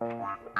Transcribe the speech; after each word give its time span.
Wow. 0.00 0.50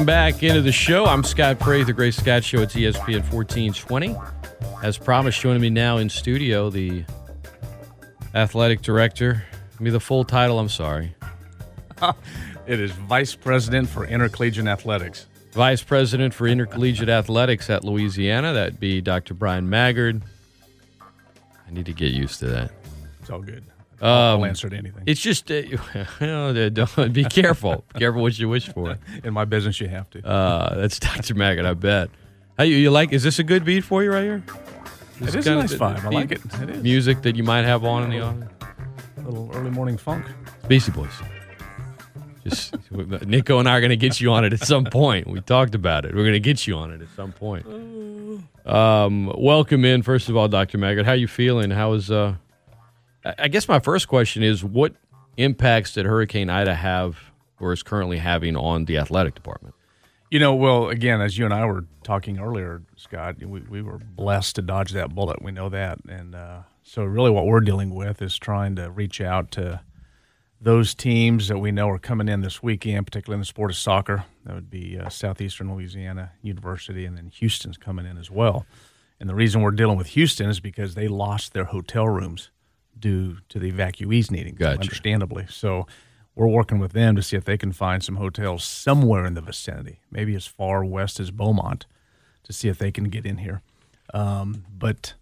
Welcome 0.00 0.06
back 0.06 0.42
into 0.42 0.62
the 0.62 0.72
show. 0.72 1.04
I'm 1.04 1.22
Scott 1.22 1.58
Prather, 1.58 1.84
the 1.84 1.92
Great 1.92 2.14
Scott 2.14 2.42
Show. 2.42 2.62
It's 2.62 2.74
ESPN 2.74 3.20
1420. 3.30 4.16
As 4.82 4.96
promised, 4.96 5.38
joining 5.38 5.60
me 5.60 5.68
now 5.68 5.98
in 5.98 6.08
studio, 6.08 6.70
the 6.70 7.04
athletic 8.34 8.80
director. 8.80 9.44
Give 9.72 9.80
me 9.82 9.90
the 9.90 10.00
full 10.00 10.24
title. 10.24 10.58
I'm 10.58 10.70
sorry. 10.70 11.14
It 12.66 12.80
is 12.80 12.92
Vice 12.92 13.34
President 13.34 13.90
for 13.90 14.06
Intercollegiate 14.06 14.66
Athletics. 14.66 15.26
Vice 15.52 15.82
President 15.82 16.32
for 16.32 16.46
Intercollegiate 16.46 17.10
Athletics 17.10 17.68
at 17.68 17.84
Louisiana. 17.84 18.54
That'd 18.54 18.80
be 18.80 19.02
Dr. 19.02 19.34
Bryan 19.34 19.68
Maggard. 19.68 20.22
I 21.02 21.70
need 21.70 21.84
to 21.84 21.92
get 21.92 22.14
used 22.14 22.38
to 22.38 22.46
that. 22.46 22.70
It's 23.20 23.28
all 23.28 23.42
good. 23.42 23.64
I'll 24.02 24.36
Um, 24.36 24.44
answer 24.44 24.68
to 24.70 24.76
anything. 24.76 25.02
It's 25.06 25.20
just, 25.20 25.50
uh, 25.50 25.54
you 25.64 25.78
know, 26.20 26.70
don't, 26.70 27.12
be 27.12 27.24
careful. 27.24 27.84
careful 27.98 28.22
what 28.22 28.38
you 28.38 28.48
wish 28.48 28.68
for. 28.68 28.98
In 29.24 29.34
my 29.34 29.44
business, 29.44 29.80
you 29.80 29.88
have 29.88 30.08
to. 30.10 30.26
Uh, 30.26 30.74
that's 30.76 30.98
Dr. 31.00 31.34
Maggard, 31.34 31.66
I 31.66 31.74
bet. 31.74 32.10
How 32.56 32.64
you, 32.64 32.76
you 32.76 32.90
like? 32.90 33.12
Is 33.12 33.22
this 33.22 33.38
a 33.38 33.44
good 33.44 33.64
beat 33.64 33.82
for 33.84 34.02
you 34.02 34.12
right 34.12 34.22
here? 34.22 34.42
This 35.20 35.34
It 35.34 35.38
is 35.40 35.46
a 35.46 35.54
nice 35.54 35.74
vibe. 35.74 36.04
I 36.04 36.08
like 36.08 36.32
it. 36.32 36.40
It 36.62 36.70
is. 36.70 36.82
Music 36.82 37.22
that 37.22 37.36
you 37.36 37.42
might 37.44 37.64
have 37.64 37.84
on 37.84 38.04
in 38.04 38.10
the 38.10 38.20
office. 38.20 38.48
A 39.18 39.20
little 39.22 39.50
early 39.54 39.70
morning 39.70 39.96
funk. 39.98 40.24
Beastie 40.66 40.92
Boys. 40.92 41.10
Just 42.42 42.74
Nico 43.26 43.58
and 43.58 43.68
I 43.68 43.76
are 43.76 43.80
going 43.80 43.90
to 43.90 43.98
get 43.98 44.18
you 44.18 44.32
on 44.32 44.46
it 44.46 44.54
at 44.54 44.60
some 44.60 44.84
point. 44.86 45.26
We 45.26 45.42
talked 45.42 45.74
about 45.74 46.06
it. 46.06 46.14
We're 46.14 46.22
going 46.22 46.32
to 46.32 46.40
get 46.40 46.66
you 46.66 46.74
on 46.76 46.90
it 46.90 47.02
at 47.02 47.08
some 47.14 47.32
point. 47.32 47.66
Um, 48.64 49.30
welcome 49.36 49.84
in, 49.84 50.02
first 50.02 50.30
of 50.30 50.36
all, 50.38 50.48
Dr. 50.48 50.78
Maggard. 50.78 51.04
How 51.04 51.12
you 51.12 51.28
feeling? 51.28 51.70
How 51.70 51.92
is? 51.92 52.10
Uh, 52.10 52.36
I 53.24 53.48
guess 53.48 53.68
my 53.68 53.80
first 53.80 54.08
question 54.08 54.42
is, 54.42 54.64
what 54.64 54.94
impacts 55.36 55.94
did 55.94 56.06
Hurricane 56.06 56.48
Ida 56.48 56.74
have, 56.74 57.18
or 57.58 57.72
is 57.72 57.82
currently 57.82 58.18
having, 58.18 58.56
on 58.56 58.86
the 58.86 58.98
athletic 58.98 59.34
department? 59.34 59.74
You 60.30 60.38
know, 60.38 60.54
well, 60.54 60.88
again, 60.88 61.20
as 61.20 61.36
you 61.36 61.44
and 61.44 61.52
I 61.52 61.66
were 61.66 61.86
talking 62.04 62.38
earlier, 62.38 62.82
Scott, 62.96 63.36
we, 63.44 63.60
we 63.60 63.82
were 63.82 63.98
blessed 63.98 64.56
to 64.56 64.62
dodge 64.62 64.92
that 64.92 65.14
bullet. 65.14 65.42
We 65.42 65.50
know 65.50 65.68
that. 65.68 65.98
And 66.08 66.34
uh, 66.34 66.62
so, 66.82 67.04
really, 67.04 67.30
what 67.30 67.46
we're 67.46 67.60
dealing 67.60 67.94
with 67.94 68.22
is 68.22 68.38
trying 68.38 68.76
to 68.76 68.90
reach 68.90 69.20
out 69.20 69.50
to 69.52 69.80
those 70.60 70.94
teams 70.94 71.48
that 71.48 71.58
we 71.58 71.72
know 71.72 71.88
are 71.88 71.98
coming 71.98 72.28
in 72.28 72.42
this 72.42 72.62
weekend, 72.62 73.06
particularly 73.06 73.36
in 73.36 73.40
the 73.40 73.46
sport 73.46 73.70
of 73.70 73.76
soccer. 73.76 74.24
That 74.44 74.54
would 74.54 74.70
be 74.70 74.98
uh, 74.98 75.08
Southeastern 75.08 75.72
Louisiana 75.74 76.32
University, 76.42 77.04
and 77.06 77.16
then 77.16 77.30
Houston's 77.34 77.76
coming 77.76 78.06
in 78.06 78.16
as 78.16 78.30
well. 78.30 78.66
And 79.18 79.28
the 79.28 79.34
reason 79.34 79.62
we're 79.62 79.72
dealing 79.72 79.98
with 79.98 80.08
Houston 80.08 80.48
is 80.48 80.60
because 80.60 80.94
they 80.94 81.08
lost 81.08 81.52
their 81.52 81.64
hotel 81.64 82.08
rooms 82.08 82.50
due 83.00 83.38
to 83.48 83.58
the 83.58 83.72
evacuees 83.72 84.30
needing, 84.30 84.54
them, 84.54 84.76
Gotcha. 84.76 84.80
understandably. 84.82 85.46
So 85.48 85.86
we're 86.34 86.46
working 86.46 86.78
with 86.78 86.92
them 86.92 87.16
to 87.16 87.22
see 87.22 87.36
if 87.36 87.44
they 87.44 87.58
can 87.58 87.72
find 87.72 88.02
some 88.02 88.16
hotels 88.16 88.64
somewhere 88.64 89.26
in 89.26 89.34
the 89.34 89.40
vicinity, 89.40 90.00
maybe 90.10 90.34
as 90.34 90.46
far 90.46 90.84
west 90.84 91.20
as 91.20 91.30
Beaumont, 91.30 91.86
to 92.44 92.52
see 92.52 92.68
if 92.68 92.78
they 92.78 92.90
can 92.90 93.04
get 93.04 93.26
in 93.26 93.38
here. 93.38 93.62
Um, 94.14 94.64
but 94.70 95.14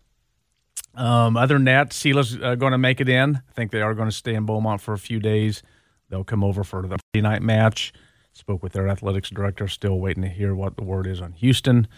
um, 0.94 1.36
other 1.36 1.54
than 1.54 1.64
that, 1.64 1.92
Sila's 1.92 2.36
uh, 2.40 2.54
going 2.54 2.72
to 2.72 2.78
make 2.78 3.00
it 3.00 3.08
in. 3.08 3.36
I 3.36 3.52
think 3.52 3.70
they 3.70 3.80
are 3.82 3.94
going 3.94 4.08
to 4.08 4.14
stay 4.14 4.34
in 4.34 4.46
Beaumont 4.46 4.80
for 4.80 4.92
a 4.92 4.98
few 4.98 5.20
days. 5.20 5.62
They'll 6.08 6.24
come 6.24 6.42
over 6.42 6.64
for 6.64 6.82
the 6.82 6.98
Friday 7.12 7.22
night 7.22 7.42
match. 7.42 7.92
Spoke 8.32 8.62
with 8.62 8.72
their 8.72 8.88
athletics 8.88 9.30
director. 9.30 9.68
Still 9.68 9.98
waiting 9.98 10.22
to 10.22 10.28
hear 10.28 10.54
what 10.54 10.76
the 10.76 10.84
word 10.84 11.06
is 11.06 11.20
on 11.20 11.32
Houston. 11.32 11.88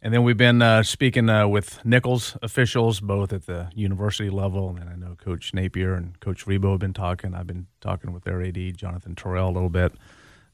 And 0.00 0.14
then 0.14 0.22
we've 0.22 0.36
been 0.36 0.62
uh, 0.62 0.84
speaking 0.84 1.28
uh, 1.28 1.48
with 1.48 1.84
Nicholls 1.84 2.36
officials, 2.40 3.00
both 3.00 3.32
at 3.32 3.46
the 3.46 3.68
university 3.74 4.30
level, 4.30 4.76
and 4.80 4.88
I 4.88 4.94
know 4.94 5.16
Coach 5.16 5.52
Napier 5.52 5.94
and 5.94 6.18
Coach 6.20 6.46
Rebowe 6.46 6.72
have 6.72 6.80
been 6.80 6.92
talking. 6.92 7.34
I've 7.34 7.48
been 7.48 7.66
talking 7.80 8.12
with 8.12 8.22
their 8.22 8.40
AD, 8.40 8.76
Jonathan 8.76 9.16
Terrell, 9.16 9.48
a 9.48 9.50
little 9.50 9.68
bit, 9.68 9.92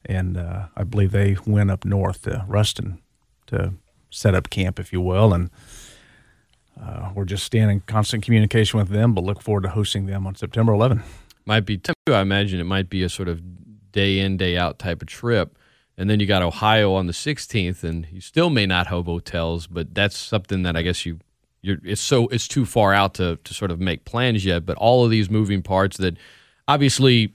and 0.03 0.35
uh, 0.35 0.67
I 0.75 0.83
believe 0.83 1.11
they 1.11 1.37
went 1.45 1.69
up 1.69 1.85
north 1.85 2.23
to 2.23 2.43
Ruston 2.47 2.99
to 3.47 3.73
set 4.09 4.33
up 4.33 4.49
camp, 4.49 4.79
if 4.79 4.91
you 4.91 4.99
will, 4.99 5.31
and 5.31 5.51
uh, 6.81 7.11
we're 7.13 7.25
just 7.25 7.43
staying 7.43 7.69
in 7.69 7.81
constant 7.81 8.23
communication 8.23 8.79
with 8.79 8.89
them, 8.89 9.13
but 9.13 9.23
look 9.23 9.43
forward 9.43 9.61
to 9.63 9.69
hosting 9.69 10.07
them 10.07 10.25
on 10.25 10.33
September 10.33 10.73
11. 10.73 11.03
Might 11.45 11.67
be, 11.67 11.79
I 12.09 12.21
imagine 12.21 12.59
it 12.59 12.65
might 12.65 12.89
be 12.89 13.03
a 13.03 13.09
sort 13.09 13.29
of 13.29 13.91
day 13.91 14.19
in, 14.19 14.37
day 14.37 14.57
out 14.57 14.79
type 14.79 15.03
of 15.03 15.07
trip. 15.07 15.55
And 15.97 16.09
then 16.09 16.19
you 16.19 16.25
got 16.25 16.41
Ohio 16.41 16.93
on 16.93 17.07
the 17.07 17.13
16th, 17.13 17.83
and 17.83 18.07
you 18.11 18.19
still 18.19 18.49
may 18.49 18.65
not 18.65 18.87
have 18.87 19.05
hotels, 19.05 19.67
but 19.67 19.95
that's 19.95 20.17
something 20.17 20.63
that 20.63 20.75
I 20.75 20.81
guess 20.81 21.05
you, 21.05 21.19
you're, 21.61 21.77
it's 21.83 22.01
so, 22.01 22.27
it's 22.27 22.47
too 22.47 22.65
far 22.65 22.93
out 22.93 23.13
to, 23.15 23.37
to 23.37 23.53
sort 23.53 23.71
of 23.71 23.79
make 23.79 24.03
plans 24.03 24.43
yet. 24.43 24.65
But 24.65 24.77
all 24.77 25.05
of 25.05 25.11
these 25.11 25.29
moving 25.29 25.61
parts 25.61 25.97
that 25.97 26.17
obviously 26.67 27.33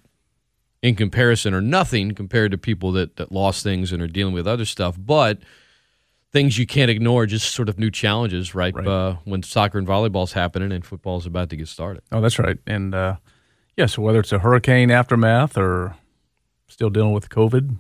in 0.83 0.95
comparison 0.95 1.55
are 1.55 1.61
nothing 1.61 2.15
compared 2.15 2.51
to 2.51 2.59
people 2.59 2.93
that, 2.93 3.17
that 3.17 3.33
lost 3.33 3.63
things 3.63 3.93
and 3.93 4.03
are 4.03 4.09
dealing 4.09 4.35
with 4.35 4.47
other 4.47 4.65
stuff, 4.65 4.97
but 4.99 5.39
things 6.33 6.59
you 6.59 6.67
can't 6.67 6.91
ignore, 6.91 7.27
just 7.27 7.55
sort 7.55 7.69
of 7.69 7.79
new 7.79 7.91
challenges, 7.91 8.55
right? 8.55 8.75
Right. 8.75 8.87
Uh, 8.87 9.17
when 9.25 9.43
soccer 9.43 9.79
and 9.79 9.87
volleyball's 9.87 10.33
happening 10.33 10.73
and 10.73 10.85
football's 10.85 11.27
about 11.27 11.51
to 11.51 11.57
get 11.57 11.69
started. 11.69 12.03
Oh, 12.13 12.21
that's 12.21 12.39
right. 12.39 12.59
And 12.67 12.95
uh, 12.95 13.17
yeah, 13.77 13.87
so 13.87 14.03
whether 14.03 14.21
it's 14.21 14.33
a 14.33 14.39
hurricane 14.39 14.91
aftermath 14.91 15.59
or 15.59 15.97
still 16.69 16.91
dealing 16.91 17.13
with 17.13 17.29
COVID, 17.29 17.77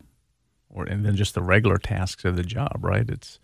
or 0.70 0.84
and 0.84 1.04
then 1.04 1.16
just 1.16 1.34
the 1.34 1.42
regular 1.42 1.76
tasks 1.78 2.25
of 2.25 2.36
the 2.36 2.42
job, 2.42 2.78
right? 2.81 3.08
It's 3.08 3.38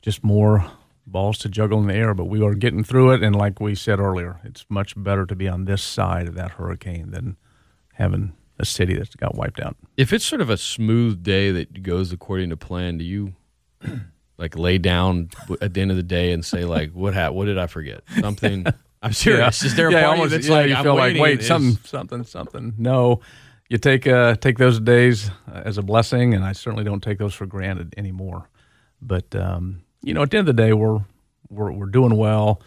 just 0.00 0.22
more 0.24 0.64
balls 1.06 1.38
to 1.38 1.48
juggle 1.48 1.80
in 1.80 1.86
the 1.88 1.94
air, 1.94 2.14
but 2.14 2.24
we 2.26 2.42
are 2.42 2.54
getting 2.54 2.84
through 2.84 3.10
it. 3.12 3.22
And 3.22 3.34
like 3.34 3.60
we 3.60 3.74
said 3.74 3.98
earlier, 3.98 4.40
it's 4.44 4.64
much 4.68 4.94
better 4.96 5.26
to 5.26 5.34
be 5.34 5.48
on 5.48 5.64
this 5.64 5.82
side 5.82 6.28
of 6.28 6.34
that 6.34 6.52
hurricane 6.52 7.10
than 7.10 7.36
having 7.94 8.32
a 8.58 8.64
city 8.64 8.94
that's 8.94 9.14
got 9.16 9.34
wiped 9.34 9.60
out. 9.60 9.76
if 9.96 10.12
it's 10.12 10.24
sort 10.24 10.40
of 10.40 10.48
a 10.50 10.56
smooth 10.56 11.22
day 11.22 11.50
that 11.50 11.82
goes 11.82 12.12
according 12.12 12.50
to 12.50 12.56
plan, 12.56 12.98
do 12.98 13.04
you 13.04 13.34
like 14.38 14.56
lay 14.56 14.78
down 14.78 15.28
at 15.60 15.74
the 15.74 15.80
end 15.80 15.90
of 15.90 15.96
the 15.96 16.02
day 16.02 16.32
and 16.32 16.44
say 16.44 16.64
like, 16.64 16.92
"What 16.92 17.14
ha- 17.14 17.30
What 17.30 17.46
did 17.46 17.58
I 17.58 17.66
forget? 17.66 18.02
Something." 18.20 18.66
I'm 19.04 19.12
serious. 19.12 19.64
Is 19.64 19.74
there 19.74 19.88
a 19.88 19.92
yeah, 19.92 20.02
part 20.02 20.12
of 20.14 20.18
almost, 20.20 20.30
that's 20.30 20.46
yeah, 20.46 20.54
like, 20.54 20.68
you 20.68 20.74
I'm 20.76 20.84
feel 20.84 20.94
like, 20.94 21.16
wait, 21.18 21.40
is- 21.40 21.46
something, 21.48 21.82
something, 21.84 22.22
something. 22.22 22.74
No, 22.78 23.20
you 23.72 23.78
take 23.78 24.06
uh, 24.06 24.34
take 24.36 24.58
those 24.58 24.78
days 24.78 25.30
uh, 25.50 25.62
as 25.64 25.78
a 25.78 25.82
blessing, 25.82 26.34
and 26.34 26.44
I 26.44 26.52
certainly 26.52 26.84
don't 26.84 27.02
take 27.02 27.16
those 27.18 27.32
for 27.32 27.46
granted 27.46 27.94
anymore. 27.96 28.50
But 29.00 29.34
um, 29.34 29.82
you 30.02 30.12
know, 30.12 30.22
at 30.22 30.30
the 30.30 30.36
end 30.36 30.48
of 30.48 30.54
the 30.54 30.62
day, 30.62 30.74
we're 30.74 31.00
we're 31.48 31.72
we're 31.72 31.86
doing 31.86 32.16
well. 32.16 32.60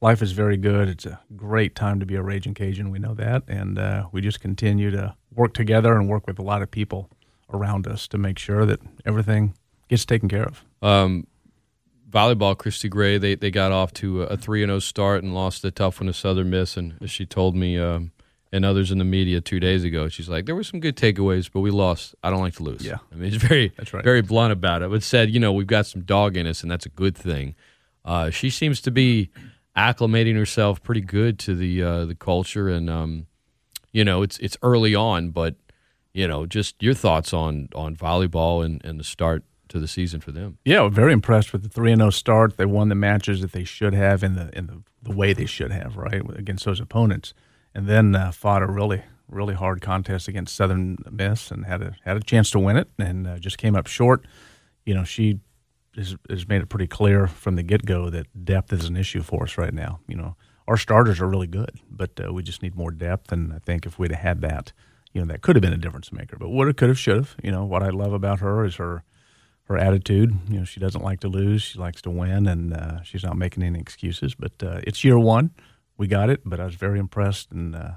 Life 0.00 0.22
is 0.22 0.32
very 0.32 0.56
good. 0.56 0.88
It's 0.88 1.04
a 1.04 1.20
great 1.36 1.74
time 1.74 2.00
to 2.00 2.06
be 2.06 2.14
a 2.14 2.22
Ragin' 2.22 2.54
Cajun. 2.54 2.90
We 2.90 2.98
know 2.98 3.12
that, 3.14 3.42
and 3.48 3.78
uh, 3.78 4.06
we 4.12 4.22
just 4.22 4.40
continue 4.40 4.90
to 4.90 5.14
work 5.34 5.52
together 5.52 5.94
and 5.94 6.08
work 6.08 6.26
with 6.26 6.38
a 6.38 6.42
lot 6.42 6.62
of 6.62 6.70
people 6.70 7.10
around 7.52 7.86
us 7.86 8.08
to 8.08 8.18
make 8.18 8.38
sure 8.38 8.64
that 8.64 8.80
everything 9.04 9.54
gets 9.88 10.06
taken 10.06 10.28
care 10.28 10.44
of. 10.44 10.64
Um, 10.80 11.26
volleyball, 12.08 12.56
Christy 12.56 12.88
Gray, 12.88 13.18
they, 13.18 13.34
they 13.34 13.50
got 13.50 13.72
off 13.72 13.92
to 13.94 14.22
a 14.22 14.36
3 14.36 14.62
0 14.62 14.78
start 14.78 15.22
and 15.22 15.34
lost 15.34 15.64
a 15.64 15.70
tough 15.70 16.00
one 16.00 16.06
to 16.06 16.14
Southern 16.14 16.50
Miss. 16.50 16.76
And 16.76 16.94
as 17.00 17.10
she 17.10 17.26
told 17.26 17.54
me, 17.54 17.78
um, 17.78 18.12
and 18.56 18.64
others 18.64 18.90
in 18.90 18.98
the 18.98 19.04
media 19.04 19.40
two 19.40 19.60
days 19.60 19.84
ago, 19.84 20.08
she's 20.08 20.28
like, 20.28 20.46
there 20.46 20.54
were 20.54 20.64
some 20.64 20.80
good 20.80 20.96
takeaways, 20.96 21.48
but 21.52 21.60
we 21.60 21.70
lost. 21.70 22.14
I 22.24 22.30
don't 22.30 22.40
like 22.40 22.54
to 22.56 22.62
lose. 22.62 22.84
Yeah. 22.84 22.98
I 23.12 23.14
mean, 23.14 23.32
it's 23.32 23.42
very, 23.42 23.72
That's 23.76 23.92
right. 23.94 24.02
very 24.02 24.22
blunt 24.22 24.52
about 24.52 24.82
it, 24.82 24.90
but 24.90 25.02
said, 25.02 25.30
you 25.30 25.38
know, 25.38 25.52
we've 25.52 25.66
got 25.66 25.86
some 25.86 26.02
dog 26.02 26.36
in 26.36 26.46
us, 26.46 26.62
and 26.62 26.70
that's 26.70 26.86
a 26.86 26.90
good 26.90 27.16
thing. 27.16 27.54
Uh, 28.04 28.30
she 28.30 28.50
seems 28.50 28.80
to 28.80 28.90
be 28.90 29.30
acclimating 29.76 30.36
herself 30.36 30.82
pretty 30.82 31.00
good 31.02 31.38
to 31.40 31.54
the 31.54 31.82
uh, 31.82 32.04
the 32.06 32.14
culture, 32.14 32.68
and 32.68 32.88
um, 32.88 33.26
you 33.92 34.04
know, 34.04 34.22
it's 34.22 34.38
it's 34.38 34.56
early 34.62 34.94
on, 34.94 35.30
but 35.30 35.56
you 36.14 36.26
know, 36.26 36.46
just 36.46 36.82
your 36.82 36.94
thoughts 36.94 37.32
on 37.34 37.68
on 37.74 37.94
volleyball 37.94 38.64
and, 38.64 38.82
and 38.84 38.98
the 38.98 39.04
start 39.04 39.44
to 39.68 39.80
the 39.80 39.88
season 39.88 40.20
for 40.20 40.32
them. 40.32 40.58
Yeah, 40.64 40.88
very 40.88 41.12
impressed 41.12 41.52
with 41.52 41.62
the 41.62 41.68
three 41.68 41.92
and 41.92 42.00
zero 42.00 42.10
start. 42.10 42.56
They 42.56 42.64
won 42.66 42.88
the 42.88 42.94
matches 42.94 43.40
that 43.42 43.52
they 43.52 43.64
should 43.64 43.92
have 43.92 44.22
in 44.22 44.34
the 44.34 44.56
in 44.56 44.66
the, 44.66 44.82
the 45.02 45.14
way 45.14 45.32
they 45.32 45.46
should 45.46 45.72
have, 45.72 45.96
right, 45.96 46.22
against 46.36 46.64
those 46.64 46.80
opponents, 46.80 47.34
and 47.76 47.86
then 47.86 48.16
uh, 48.16 48.32
fought 48.32 48.62
a 48.62 48.66
really 48.66 49.02
really 49.28 49.54
hard 49.54 49.80
contest 49.80 50.28
against 50.28 50.54
Southern 50.56 50.96
Miss 51.10 51.50
and 51.50 51.66
had 51.66 51.82
a 51.82 51.96
had 52.04 52.16
a 52.16 52.20
chance 52.20 52.50
to 52.52 52.58
win 52.58 52.76
it, 52.76 52.88
and 52.98 53.26
uh, 53.26 53.38
just 53.38 53.58
came 53.58 53.76
up 53.76 53.86
short. 53.86 54.26
You 54.86 54.94
know, 54.94 55.04
she 55.04 55.40
has, 55.96 56.16
has 56.30 56.48
made 56.48 56.62
it 56.62 56.68
pretty 56.68 56.86
clear 56.86 57.26
from 57.26 57.56
the 57.56 57.62
get 57.62 57.84
go 57.84 58.08
that 58.10 58.44
depth 58.44 58.72
is 58.72 58.86
an 58.86 58.96
issue 58.96 59.22
for 59.22 59.44
us 59.44 59.58
right 59.58 59.74
now. 59.74 60.00
You 60.08 60.16
know, 60.16 60.36
our 60.66 60.78
starters 60.78 61.20
are 61.20 61.28
really 61.28 61.46
good, 61.46 61.78
but 61.90 62.18
uh, 62.24 62.32
we 62.32 62.42
just 62.42 62.62
need 62.62 62.76
more 62.76 62.90
depth. 62.90 63.30
And 63.30 63.52
I 63.52 63.58
think 63.58 63.84
if 63.84 63.98
we'd 63.98 64.12
have 64.12 64.20
had 64.20 64.40
that, 64.40 64.72
you 65.12 65.20
know, 65.20 65.26
that 65.26 65.42
could 65.42 65.56
have 65.56 65.62
been 65.62 65.72
a 65.72 65.78
difference 65.78 66.12
maker. 66.12 66.36
But 66.38 66.48
what 66.48 66.68
it 66.68 66.76
could 66.78 66.88
have, 66.88 66.98
should 66.98 67.16
have. 67.16 67.36
You 67.42 67.50
know, 67.50 67.64
what 67.64 67.82
I 67.82 67.90
love 67.90 68.14
about 68.14 68.40
her 68.40 68.64
is 68.64 68.76
her 68.76 69.02
her 69.64 69.76
attitude. 69.76 70.32
You 70.48 70.60
know, 70.60 70.64
she 70.64 70.80
doesn't 70.80 71.02
like 71.02 71.20
to 71.20 71.28
lose; 71.28 71.62
she 71.62 71.78
likes 71.78 72.00
to 72.02 72.10
win, 72.10 72.46
and 72.46 72.72
uh, 72.72 73.02
she's 73.02 73.24
not 73.24 73.36
making 73.36 73.64
any 73.64 73.80
excuses. 73.80 74.34
But 74.34 74.52
uh, 74.62 74.80
it's 74.84 75.04
year 75.04 75.18
one, 75.18 75.50
we 75.96 76.06
got 76.06 76.30
it. 76.30 76.42
But 76.44 76.60
I 76.60 76.64
was 76.64 76.74
very 76.74 76.98
impressed 76.98 77.50
and 77.52 77.74
uh, 77.74 77.90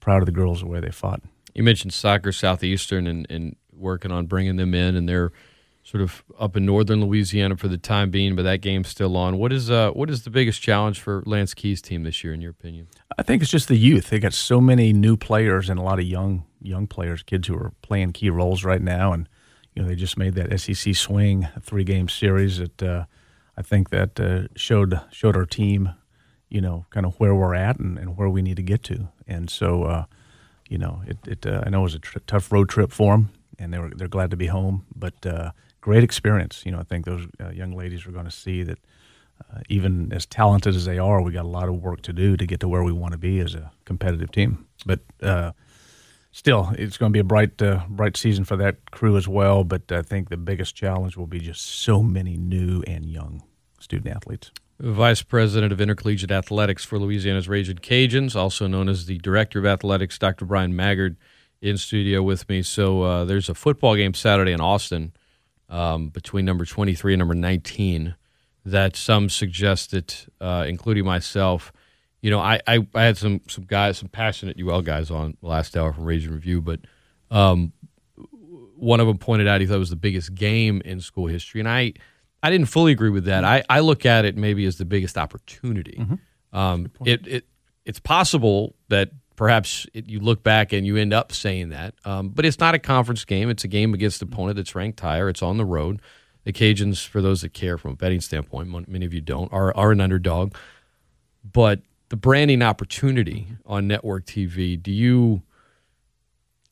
proud 0.00 0.22
of 0.22 0.26
the 0.26 0.32
girls 0.32 0.60
the 0.60 0.66
way 0.66 0.80
they 0.80 0.90
fought. 0.90 1.22
You 1.54 1.62
mentioned 1.62 1.92
soccer 1.92 2.32
southeastern 2.32 3.06
and, 3.06 3.26
and 3.30 3.56
working 3.72 4.10
on 4.10 4.26
bringing 4.26 4.56
them 4.56 4.74
in, 4.74 4.96
and 4.96 5.08
they're 5.08 5.32
sort 5.84 6.02
of 6.02 6.24
up 6.38 6.56
in 6.56 6.64
northern 6.64 7.04
Louisiana 7.04 7.56
for 7.56 7.68
the 7.68 7.76
time 7.76 8.10
being, 8.10 8.34
but 8.34 8.42
that 8.42 8.62
game's 8.62 8.88
still 8.88 9.16
on. 9.16 9.38
What 9.38 9.52
is 9.52 9.70
uh 9.70 9.90
what 9.90 10.10
is 10.10 10.24
the 10.24 10.30
biggest 10.30 10.62
challenge 10.62 10.98
for 10.98 11.22
Lance 11.26 11.54
Key's 11.54 11.82
team 11.82 12.02
this 12.02 12.24
year, 12.24 12.32
in 12.32 12.40
your 12.40 12.50
opinion? 12.50 12.88
I 13.16 13.22
think 13.22 13.42
it's 13.42 13.50
just 13.50 13.68
the 13.68 13.76
youth. 13.76 14.10
They 14.10 14.18
got 14.18 14.32
so 14.32 14.60
many 14.60 14.92
new 14.92 15.16
players 15.16 15.68
and 15.68 15.78
a 15.78 15.82
lot 15.82 15.98
of 15.98 16.06
young 16.06 16.44
young 16.60 16.86
players, 16.86 17.22
kids 17.22 17.48
who 17.48 17.54
are 17.54 17.72
playing 17.82 18.12
key 18.12 18.30
roles 18.30 18.64
right 18.64 18.82
now, 18.82 19.12
and 19.12 19.28
you 19.74 19.82
know 19.82 19.88
they 19.88 19.94
just 19.94 20.16
made 20.16 20.34
that 20.34 20.58
SEC 20.58 20.94
swing, 20.94 21.48
a 21.54 21.60
three 21.60 21.84
game 21.84 22.08
series 22.08 22.58
that 22.58 22.82
uh, 22.82 23.04
I 23.56 23.62
think 23.62 23.90
that 23.90 24.18
uh, 24.18 24.48
showed 24.56 24.98
showed 25.12 25.36
our 25.36 25.46
team, 25.46 25.90
you 26.48 26.60
know, 26.60 26.86
kind 26.90 27.06
of 27.06 27.18
where 27.18 27.34
we're 27.34 27.54
at 27.54 27.78
and, 27.78 27.98
and 27.98 28.16
where 28.16 28.28
we 28.28 28.42
need 28.42 28.56
to 28.56 28.62
get 28.62 28.82
to. 28.84 29.08
And 29.26 29.50
so, 29.50 29.84
uh, 29.84 30.04
you 30.68 30.78
know, 30.78 31.02
it, 31.06 31.18
it 31.26 31.46
uh, 31.46 31.62
I 31.66 31.70
know 31.70 31.80
it 31.80 31.84
was 31.84 31.94
a 31.94 31.98
tr- 31.98 32.18
tough 32.26 32.52
road 32.52 32.68
trip 32.68 32.92
for 32.92 33.12
them, 33.14 33.30
and 33.58 33.72
they 33.72 33.78
were 33.78 33.90
they're 33.90 34.08
glad 34.08 34.30
to 34.30 34.36
be 34.36 34.46
home, 34.46 34.86
but 34.94 35.26
uh, 35.26 35.50
great 35.80 36.04
experience. 36.04 36.62
You 36.64 36.72
know, 36.72 36.78
I 36.78 36.84
think 36.84 37.04
those 37.04 37.26
uh, 37.40 37.50
young 37.50 37.72
ladies 37.72 38.06
are 38.06 38.12
going 38.12 38.24
to 38.24 38.30
see 38.30 38.62
that 38.62 38.78
uh, 39.52 39.60
even 39.68 40.12
as 40.12 40.26
talented 40.26 40.74
as 40.74 40.84
they 40.84 40.98
are, 40.98 41.20
we 41.20 41.32
got 41.32 41.44
a 41.44 41.48
lot 41.48 41.68
of 41.68 41.76
work 41.82 42.02
to 42.02 42.12
do 42.12 42.36
to 42.36 42.46
get 42.46 42.60
to 42.60 42.68
where 42.68 42.84
we 42.84 42.92
want 42.92 43.12
to 43.12 43.18
be 43.18 43.40
as 43.40 43.54
a 43.54 43.72
competitive 43.84 44.30
team. 44.30 44.66
But 44.86 45.00
uh, 45.22 45.52
still, 46.30 46.72
it's 46.78 46.96
going 46.96 47.10
to 47.10 47.12
be 47.12 47.20
a 47.20 47.24
bright, 47.24 47.56
bright 47.88 48.16
season 48.16 48.44
for 48.44 48.56
that 48.56 48.90
crew 48.92 49.16
as 49.16 49.26
well. 49.26 49.64
But 49.64 49.90
I 49.90 50.02
think 50.02 50.28
the 50.28 50.36
biggest 50.36 50.76
challenge 50.76 51.16
will 51.16 51.26
be 51.26 51.40
just 51.40 51.62
so 51.62 52.02
many 52.02 52.36
new 52.36 52.82
and 52.86 53.04
young 53.04 53.42
student 53.80 54.14
athletes. 54.14 54.52
Vice 54.80 55.22
President 55.22 55.72
of 55.72 55.80
Intercollegiate 55.80 56.30
Athletics 56.30 56.84
for 56.84 56.98
Louisiana's 56.98 57.48
Ragin' 57.48 57.78
Cajuns, 57.78 58.34
also 58.34 58.66
known 58.66 58.88
as 58.88 59.06
the 59.06 59.18
Director 59.18 59.58
of 59.60 59.66
Athletics, 59.66 60.18
Dr. 60.18 60.44
Bryan 60.44 60.74
Maggard, 60.74 61.16
in 61.60 61.78
studio 61.78 62.22
with 62.22 62.48
me. 62.48 62.62
So 62.62 63.02
uh, 63.02 63.24
there's 63.24 63.48
a 63.48 63.54
football 63.54 63.96
game 63.96 64.14
Saturday 64.14 64.52
in 64.52 64.60
Austin 64.60 65.12
um, 65.68 66.08
between 66.08 66.44
number 66.44 66.64
23 66.64 67.14
and 67.14 67.18
number 67.18 67.34
19 67.34 68.16
that 68.66 68.96
some 68.96 69.28
suggested, 69.28 70.14
uh, 70.40 70.64
including 70.66 71.04
myself. 71.04 71.72
You 72.20 72.30
know, 72.30 72.40
I, 72.40 72.60
I, 72.66 72.86
I, 72.94 73.02
had 73.02 73.16
some 73.16 73.42
some 73.48 73.64
guys, 73.64 73.98
some 73.98 74.08
passionate 74.08 74.58
UL 74.60 74.82
guys 74.82 75.10
on 75.10 75.36
last 75.42 75.76
hour 75.76 75.92
from 75.92 76.04
Raging 76.04 76.32
Review, 76.32 76.62
but 76.62 76.80
um, 77.30 77.72
one 78.76 79.00
of 79.00 79.06
them 79.06 79.18
pointed 79.18 79.46
out 79.46 79.60
he 79.60 79.66
thought 79.66 79.76
it 79.76 79.78
was 79.78 79.90
the 79.90 79.96
biggest 79.96 80.34
game 80.34 80.80
in 80.84 81.00
school 81.00 81.26
history, 81.26 81.60
and 81.60 81.68
I 81.68 81.92
I 82.44 82.50
didn't 82.50 82.66
fully 82.66 82.92
agree 82.92 83.08
with 83.08 83.24
that. 83.24 83.42
I, 83.42 83.64
I 83.70 83.80
look 83.80 84.04
at 84.04 84.26
it 84.26 84.36
maybe 84.36 84.66
as 84.66 84.76
the 84.76 84.84
biggest 84.84 85.16
opportunity. 85.16 85.96
Mm-hmm. 85.98 86.56
Um, 86.56 86.90
it, 87.02 87.26
it 87.26 87.46
it's 87.86 87.98
possible 87.98 88.74
that 88.90 89.12
perhaps 89.34 89.86
it, 89.94 90.10
you 90.10 90.20
look 90.20 90.42
back 90.42 90.74
and 90.74 90.86
you 90.86 90.98
end 90.98 91.14
up 91.14 91.32
saying 91.32 91.70
that. 91.70 91.94
Um, 92.04 92.28
but 92.28 92.44
it's 92.44 92.58
not 92.58 92.74
a 92.74 92.78
conference 92.78 93.24
game. 93.24 93.48
It's 93.48 93.64
a 93.64 93.68
game 93.68 93.94
against 93.94 94.20
an 94.20 94.28
opponent 94.28 94.56
that's 94.56 94.74
ranked 94.74 95.00
higher. 95.00 95.30
It's 95.30 95.42
on 95.42 95.56
the 95.56 95.64
road. 95.64 96.02
The 96.44 96.52
Cajuns, 96.52 97.06
for 97.06 97.22
those 97.22 97.40
that 97.40 97.54
care 97.54 97.78
from 97.78 97.92
a 97.92 97.96
betting 97.96 98.20
standpoint, 98.20 98.88
many 98.88 99.06
of 99.06 99.14
you 99.14 99.22
don't, 99.22 99.50
are, 99.50 99.74
are 99.74 99.92
an 99.92 100.02
underdog. 100.02 100.54
But 101.50 101.80
the 102.10 102.16
branding 102.16 102.60
opportunity 102.60 103.48
on 103.64 103.88
network 103.88 104.26
TV, 104.26 104.80
do 104.80 104.92
you, 104.92 105.40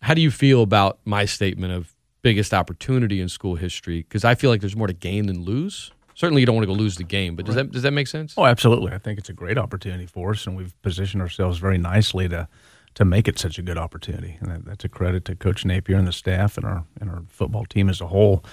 how 0.03 0.13
do 0.13 0.21
you 0.21 0.31
feel 0.31 0.63
about 0.63 0.99
my 1.07 1.25
statement 1.25 1.73
of 1.73 1.95
biggest 2.23 2.55
opportunity 2.55 3.21
in 3.21 3.29
school 3.29 3.57
history? 3.57 3.99
Because 3.99 4.25
I 4.25 4.35
feel 4.35 4.51
like 4.51 4.61
there's 4.61 4.77
more 4.77 4.87
to 4.87 4.93
gain 4.93 5.27
than 5.27 5.43
lose 5.43 5.93
certainly 6.15 6.41
you 6.41 6.47
don't 6.47 6.55
want 6.55 6.67
to 6.67 6.73
go 6.73 6.79
lose 6.79 6.97
the 6.97 7.05
game. 7.05 7.37
But 7.37 7.47
does 7.47 7.57
right. 7.57 7.65
that 7.65 7.73
does 7.73 7.83
that 7.83 7.93
make 7.93 8.07
sense? 8.07 8.35
Oh, 8.37 8.47
absolutely. 8.47 8.93
I 8.93 8.99
think 8.99 9.19
it's 9.19 9.29
a 9.29 9.35
great 9.35 9.59
opportunity 9.59 10.07
for 10.07 10.31
us, 10.31 10.47
and 10.47 10.57
we've 10.57 10.81
positioned 10.83 11.23
ourselves 11.23 11.59
very 11.59 11.79
nicely 11.79 12.29
to 12.29 12.49
to 12.95 13.05
make 13.05 13.27
it 13.27 13.39
such 13.39 13.59
a 13.59 13.63
good 13.63 13.79
opportunity. 13.79 14.37
And 14.41 14.51
that, 14.51 14.65
that's 14.65 14.85
a 14.85 14.89
credit 14.89 15.25
to 15.27 15.35
Coach 15.35 15.65
Napier 15.65 15.97
and 15.97 16.07
the 16.07 16.13
staff 16.13 16.57
and 16.57 16.67
our 16.67 16.85
and 17.01 17.11
our 17.11 17.23
football 17.29 17.65
team 17.65 17.89
as 17.89 18.01
a 18.01 18.07
whole. 18.07 18.45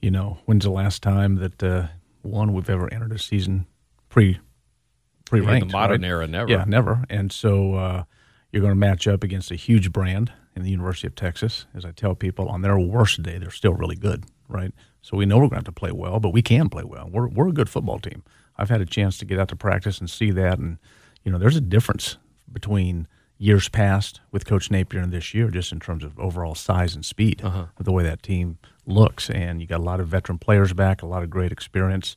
You 0.00 0.10
know, 0.10 0.38
when's 0.44 0.64
the 0.64 0.70
last 0.70 1.02
time 1.02 1.36
that 1.36 1.62
uh, 1.62 1.86
one 2.22 2.52
we've 2.52 2.68
ever 2.68 2.92
entered 2.92 3.12
a 3.12 3.18
season 3.18 3.66
pre 4.08 4.38
pre 5.24 5.40
ranked? 5.40 5.68
The 5.68 5.72
modern 5.72 6.02
right? 6.02 6.08
era, 6.08 6.26
never. 6.26 6.50
Yeah, 6.50 6.64
never. 6.66 7.04
And 7.08 7.32
so 7.32 7.74
uh, 7.74 8.04
you're 8.52 8.62
going 8.62 8.72
to 8.72 8.76
match 8.78 9.06
up 9.06 9.22
against 9.22 9.50
a 9.50 9.56
huge 9.56 9.92
brand 9.92 10.32
in 10.56 10.62
the 10.62 10.70
University 10.70 11.06
of 11.06 11.14
Texas. 11.14 11.66
As 11.74 11.84
I 11.84 11.90
tell 11.90 12.14
people, 12.14 12.48
on 12.48 12.62
their 12.62 12.78
worst 12.78 13.22
day, 13.22 13.38
they're 13.38 13.50
still 13.50 13.74
really 13.74 13.96
good, 13.96 14.24
right? 14.48 14.72
So 15.02 15.16
we 15.16 15.26
know 15.26 15.36
we're 15.36 15.42
going 15.42 15.50
to 15.50 15.56
have 15.56 15.64
to 15.64 15.72
play 15.72 15.92
well, 15.92 16.20
but 16.20 16.30
we 16.30 16.42
can 16.42 16.68
play 16.68 16.84
well. 16.84 17.08
We're, 17.10 17.28
we're 17.28 17.48
a 17.48 17.52
good 17.52 17.68
football 17.68 17.98
team. 17.98 18.22
I've 18.56 18.70
had 18.70 18.80
a 18.80 18.86
chance 18.86 19.18
to 19.18 19.24
get 19.24 19.38
out 19.38 19.48
to 19.48 19.56
practice 19.56 19.98
and 19.98 20.08
see 20.08 20.30
that. 20.30 20.58
And, 20.58 20.78
you 21.24 21.32
know, 21.32 21.38
there's 21.38 21.56
a 21.56 21.60
difference 21.60 22.16
between 22.52 23.08
years 23.36 23.68
past 23.68 24.20
with 24.30 24.46
Coach 24.46 24.70
Napier 24.70 25.00
and 25.00 25.12
this 25.12 25.34
year, 25.34 25.50
just 25.50 25.72
in 25.72 25.80
terms 25.80 26.04
of 26.04 26.18
overall 26.18 26.54
size 26.54 26.94
and 26.94 27.04
speed 27.04 27.42
uh-huh. 27.42 27.66
the 27.80 27.92
way 27.92 28.04
that 28.04 28.22
team 28.22 28.58
looks. 28.86 29.28
And 29.28 29.60
you 29.60 29.66
got 29.66 29.80
a 29.80 29.82
lot 29.82 30.00
of 30.00 30.06
veteran 30.06 30.38
players 30.38 30.72
back, 30.72 31.02
a 31.02 31.06
lot 31.06 31.22
of 31.22 31.30
great 31.30 31.50
experience. 31.50 32.16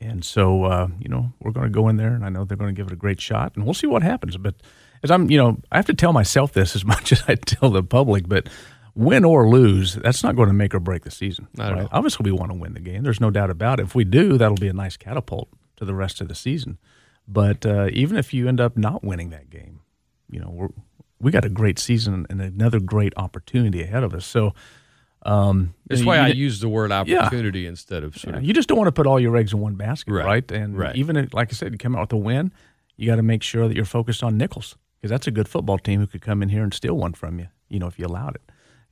And 0.00 0.24
so, 0.24 0.64
uh, 0.64 0.88
you 0.98 1.08
know, 1.08 1.32
we're 1.40 1.50
going 1.50 1.66
to 1.66 1.72
go 1.72 1.88
in 1.88 1.96
there, 1.96 2.14
and 2.14 2.24
I 2.24 2.30
know 2.30 2.44
they're 2.44 2.56
going 2.56 2.74
to 2.74 2.78
give 2.78 2.86
it 2.86 2.92
a 2.92 2.96
great 2.96 3.20
shot, 3.20 3.52
and 3.54 3.64
we'll 3.64 3.74
see 3.74 3.86
what 3.86 4.02
happens. 4.02 4.36
But 4.36 4.54
as 5.02 5.10
I'm, 5.10 5.30
you 5.30 5.38
know, 5.38 5.58
I 5.70 5.76
have 5.76 5.86
to 5.86 5.94
tell 5.94 6.12
myself 6.12 6.52
this 6.52 6.76
as 6.76 6.84
much 6.94 7.12
as 7.12 7.22
I 7.28 7.34
tell 7.34 7.70
the 7.70 7.82
public, 7.82 8.28
but 8.28 8.48
win 8.94 9.24
or 9.24 9.48
lose, 9.48 9.94
that's 9.94 10.22
not 10.22 10.36
going 10.36 10.48
to 10.48 10.54
make 10.54 10.74
or 10.74 10.80
break 10.80 11.04
the 11.04 11.10
season. 11.10 11.48
Right? 11.56 11.88
Obviously, 11.92 12.30
we 12.30 12.36
want 12.36 12.52
to 12.52 12.58
win 12.58 12.74
the 12.74 12.80
game. 12.80 13.02
There's 13.02 13.20
no 13.20 13.30
doubt 13.30 13.50
about 13.50 13.80
it. 13.80 13.84
If 13.84 13.94
we 13.94 14.04
do, 14.04 14.36
that'll 14.36 14.56
be 14.56 14.68
a 14.68 14.72
nice 14.72 14.96
catapult 14.96 15.48
to 15.76 15.84
the 15.84 15.94
rest 15.94 16.20
of 16.20 16.28
the 16.28 16.34
season. 16.34 16.78
But 17.26 17.64
uh, 17.64 17.88
even 17.92 18.16
if 18.16 18.34
you 18.34 18.48
end 18.48 18.60
up 18.60 18.76
not 18.76 19.04
winning 19.04 19.30
that 19.30 19.50
game, 19.50 19.80
you 20.30 20.40
know, 20.40 20.50
we're, 20.50 20.68
we 21.20 21.30
got 21.30 21.44
a 21.44 21.48
great 21.48 21.78
season 21.78 22.26
and 22.28 22.40
another 22.40 22.80
great 22.80 23.12
opportunity 23.16 23.82
ahead 23.82 24.02
of 24.02 24.14
us. 24.14 24.26
So 24.26 24.52
um, 25.22 25.74
that's 25.86 26.02
why 26.02 26.16
you, 26.16 26.22
I 26.22 26.28
use 26.28 26.60
the 26.60 26.68
word 26.68 26.90
opportunity 26.90 27.60
yeah. 27.60 27.68
instead 27.68 28.02
of 28.02 28.16
sort 28.16 28.36
yeah. 28.36 28.40
You 28.40 28.52
just 28.52 28.68
don't 28.68 28.78
want 28.78 28.88
to 28.88 28.92
put 28.92 29.06
all 29.06 29.20
your 29.20 29.36
eggs 29.36 29.52
in 29.52 29.60
one 29.60 29.74
basket, 29.74 30.12
right? 30.12 30.24
right? 30.24 30.52
And 30.52 30.76
right. 30.76 30.96
even 30.96 31.16
if, 31.16 31.34
like 31.34 31.52
I 31.52 31.54
said, 31.54 31.72
you 31.72 31.78
come 31.78 31.94
out 31.94 32.00
with 32.02 32.12
a 32.14 32.16
win, 32.16 32.52
you 32.96 33.06
got 33.06 33.16
to 33.16 33.22
make 33.22 33.42
sure 33.42 33.68
that 33.68 33.76
you're 33.76 33.84
focused 33.84 34.22
on 34.22 34.36
Nicholls 34.36 34.76
because 35.00 35.10
that's 35.10 35.26
a 35.26 35.30
good 35.30 35.48
football 35.48 35.78
team 35.78 36.00
who 36.00 36.06
could 36.06 36.20
come 36.20 36.42
in 36.42 36.50
here 36.50 36.62
and 36.62 36.74
steal 36.74 36.94
one 36.94 37.14
from 37.14 37.38
you. 37.38 37.48
You 37.68 37.78
know, 37.78 37.86
if 37.86 37.98
you 37.98 38.06
allowed 38.06 38.34
it. 38.34 38.42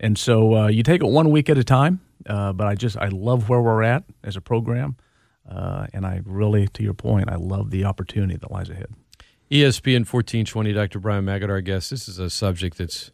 And 0.00 0.16
so 0.16 0.54
uh, 0.54 0.66
you 0.68 0.82
take 0.82 1.02
it 1.02 1.06
one 1.06 1.30
week 1.30 1.50
at 1.50 1.58
a 1.58 1.64
time. 1.64 2.00
Uh, 2.26 2.52
but 2.52 2.66
I 2.66 2.74
just 2.74 2.96
I 2.96 3.08
love 3.08 3.48
where 3.48 3.60
we're 3.60 3.82
at 3.82 4.04
as 4.24 4.36
a 4.36 4.40
program, 4.40 4.96
uh, 5.48 5.86
and 5.92 6.04
I 6.04 6.20
really, 6.24 6.66
to 6.68 6.82
your 6.82 6.94
point, 6.94 7.30
I 7.30 7.36
love 7.36 7.70
the 7.70 7.84
opportunity 7.84 8.36
that 8.36 8.50
lies 8.50 8.70
ahead. 8.70 8.88
ESPN 9.50 10.06
fourteen 10.06 10.44
twenty, 10.44 10.72
Dr. 10.72 10.98
Bryan 10.98 11.24
Maggard, 11.24 11.50
our 11.50 11.60
guest. 11.60 11.90
This 11.90 12.08
is 12.08 12.18
a 12.18 12.28
subject 12.28 12.78
that's, 12.78 13.12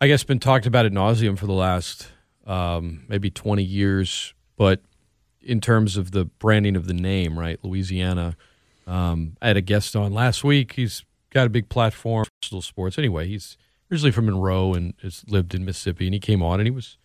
I 0.00 0.08
guess, 0.08 0.24
been 0.24 0.40
talked 0.40 0.66
about 0.66 0.86
at 0.86 0.92
nauseum 0.92 1.38
for 1.38 1.46
the 1.46 1.52
last 1.52 2.08
um, 2.46 3.04
maybe 3.08 3.30
twenty 3.30 3.62
years. 3.62 4.34
But 4.56 4.82
in 5.40 5.60
terms 5.60 5.96
of 5.96 6.10
the 6.10 6.24
branding 6.24 6.76
of 6.76 6.86
the 6.86 6.94
name, 6.94 7.38
right, 7.38 7.58
Louisiana. 7.62 8.36
Um, 8.86 9.36
I 9.40 9.46
had 9.46 9.56
a 9.56 9.62
guest 9.62 9.94
on 9.94 10.12
last 10.12 10.42
week. 10.42 10.72
He's 10.72 11.04
got 11.30 11.46
a 11.46 11.50
big 11.50 11.68
platform, 11.68 12.26
sports. 12.42 12.98
Anyway, 12.98 13.26
he's 13.26 13.56
originally 13.90 14.12
from 14.12 14.26
Monroe 14.26 14.74
and 14.74 14.94
has 15.02 15.24
lived 15.28 15.54
in 15.54 15.64
Mississippi, 15.64 16.06
and 16.06 16.14
he 16.14 16.20
came 16.20 16.42
on 16.42 16.60
and 16.60 16.66
he 16.66 16.70
was 16.70 16.98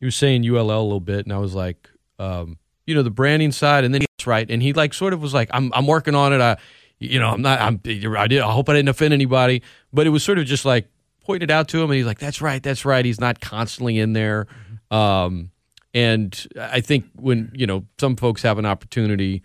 he 0.00 0.06
was 0.06 0.16
saying 0.16 0.48
ULL 0.48 0.58
a 0.60 0.82
little 0.82 1.00
bit, 1.00 1.24
and 1.24 1.32
I 1.32 1.38
was 1.38 1.54
like, 1.54 1.88
um, 2.18 2.58
you 2.86 2.94
know, 2.94 3.02
the 3.02 3.10
branding 3.10 3.52
side, 3.52 3.84
and 3.84 3.94
then 3.94 4.02
he's 4.02 4.26
right, 4.26 4.50
and 4.50 4.62
he 4.62 4.72
like 4.72 4.94
sort 4.94 5.12
of 5.12 5.22
was 5.22 5.34
like, 5.34 5.48
I'm 5.52 5.72
I'm 5.74 5.86
working 5.86 6.14
on 6.14 6.32
it. 6.32 6.40
I, 6.40 6.56
you 6.98 7.18
know, 7.18 7.28
I'm 7.28 7.42
not. 7.42 7.60
I'm. 7.60 7.80
I 7.84 8.26
did. 8.26 8.40
I 8.40 8.50
hope 8.50 8.68
I 8.68 8.74
didn't 8.74 8.88
offend 8.88 9.14
anybody, 9.14 9.62
but 9.92 10.06
it 10.06 10.10
was 10.10 10.22
sort 10.22 10.38
of 10.38 10.46
just 10.46 10.64
like 10.64 10.88
pointed 11.24 11.50
out 11.50 11.68
to 11.68 11.78
him, 11.78 11.90
and 11.90 11.94
he's 11.94 12.06
like, 12.06 12.18
that's 12.18 12.40
right, 12.40 12.62
that's 12.62 12.84
right. 12.84 13.04
He's 13.04 13.20
not 13.20 13.40
constantly 13.40 13.98
in 13.98 14.12
there. 14.12 14.46
Um, 14.90 15.50
and 15.92 16.46
I 16.60 16.80
think 16.80 17.06
when 17.14 17.50
you 17.54 17.66
know 17.66 17.86
some 17.98 18.16
folks 18.16 18.42
have 18.42 18.58
an 18.58 18.66
opportunity 18.66 19.42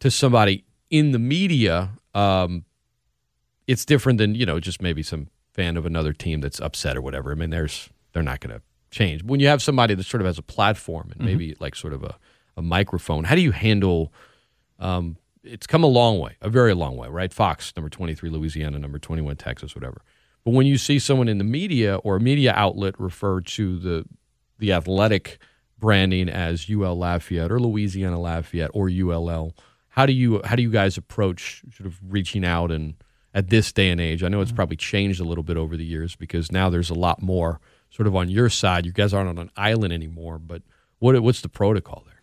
to 0.00 0.10
somebody 0.10 0.64
in 0.90 1.12
the 1.12 1.18
media, 1.18 1.90
um, 2.14 2.64
it's 3.68 3.84
different 3.84 4.18
than 4.18 4.34
you 4.34 4.46
know 4.46 4.58
just 4.58 4.82
maybe 4.82 5.04
some 5.04 5.28
fan 5.52 5.76
of 5.76 5.86
another 5.86 6.12
team 6.12 6.40
that's 6.40 6.60
upset 6.60 6.96
or 6.96 7.02
whatever. 7.02 7.30
I 7.30 7.34
mean, 7.36 7.50
there's 7.50 7.90
they're 8.12 8.22
not 8.22 8.40
going 8.40 8.56
to 8.56 8.62
change. 8.90 9.22
When 9.22 9.38
you 9.38 9.46
have 9.46 9.62
somebody 9.62 9.94
that 9.94 10.04
sort 10.04 10.20
of 10.20 10.26
has 10.26 10.38
a 10.38 10.42
platform 10.42 11.10
and 11.12 11.20
mm-hmm. 11.20 11.24
maybe 11.26 11.56
like 11.60 11.76
sort 11.76 11.92
of 11.92 12.02
a, 12.02 12.16
a 12.56 12.62
microphone, 12.62 13.24
how 13.24 13.36
do 13.36 13.42
you 13.42 13.52
handle? 13.52 14.12
Um, 14.80 15.18
it's 15.44 15.66
come 15.66 15.84
a 15.84 15.88
long 15.88 16.18
way, 16.18 16.36
a 16.40 16.48
very 16.48 16.74
long 16.74 16.96
way, 16.96 17.08
right? 17.08 17.32
Fox, 17.32 17.72
number 17.76 17.88
23, 17.88 18.28
Louisiana, 18.30 18.78
number 18.78 18.98
21, 18.98 19.36
Texas, 19.36 19.74
whatever. 19.74 20.02
But 20.44 20.52
when 20.52 20.66
you 20.66 20.78
see 20.78 20.98
someone 20.98 21.28
in 21.28 21.38
the 21.38 21.44
media 21.44 21.96
or 21.96 22.16
a 22.16 22.20
media 22.20 22.52
outlet 22.56 22.98
refer 22.98 23.40
to 23.40 23.78
the 23.78 24.04
the 24.58 24.72
athletic 24.72 25.38
branding 25.78 26.28
as 26.28 26.68
UL 26.68 26.98
Lafayette 26.98 27.52
or 27.52 27.60
Louisiana 27.60 28.18
Lafayette 28.18 28.70
or 28.74 28.88
ULL, 28.88 29.54
how 29.90 30.06
do 30.06 30.12
you 30.12 30.40
how 30.44 30.56
do 30.56 30.62
you 30.62 30.70
guys 30.70 30.96
approach 30.96 31.62
sort 31.76 31.86
of 31.86 31.98
reaching 32.08 32.44
out 32.44 32.70
and 32.70 32.94
at 33.34 33.50
this 33.50 33.72
day 33.72 33.90
and 33.90 34.00
age? 34.00 34.22
I 34.22 34.28
know 34.28 34.40
it's 34.40 34.52
probably 34.52 34.76
changed 34.76 35.20
a 35.20 35.24
little 35.24 35.44
bit 35.44 35.56
over 35.56 35.76
the 35.76 35.84
years 35.84 36.16
because 36.16 36.52
now 36.52 36.70
there's 36.70 36.90
a 36.90 36.94
lot 36.94 37.22
more 37.22 37.60
sort 37.90 38.06
of 38.06 38.16
on 38.16 38.28
your 38.28 38.48
side. 38.48 38.86
You 38.86 38.92
guys 38.92 39.14
aren't 39.14 39.28
on 39.28 39.38
an 39.38 39.50
island 39.56 39.92
anymore, 39.92 40.38
but 40.38 40.62
what 40.98 41.18
what's 41.20 41.40
the 41.40 41.48
protocol 41.48 42.02
there? 42.06 42.18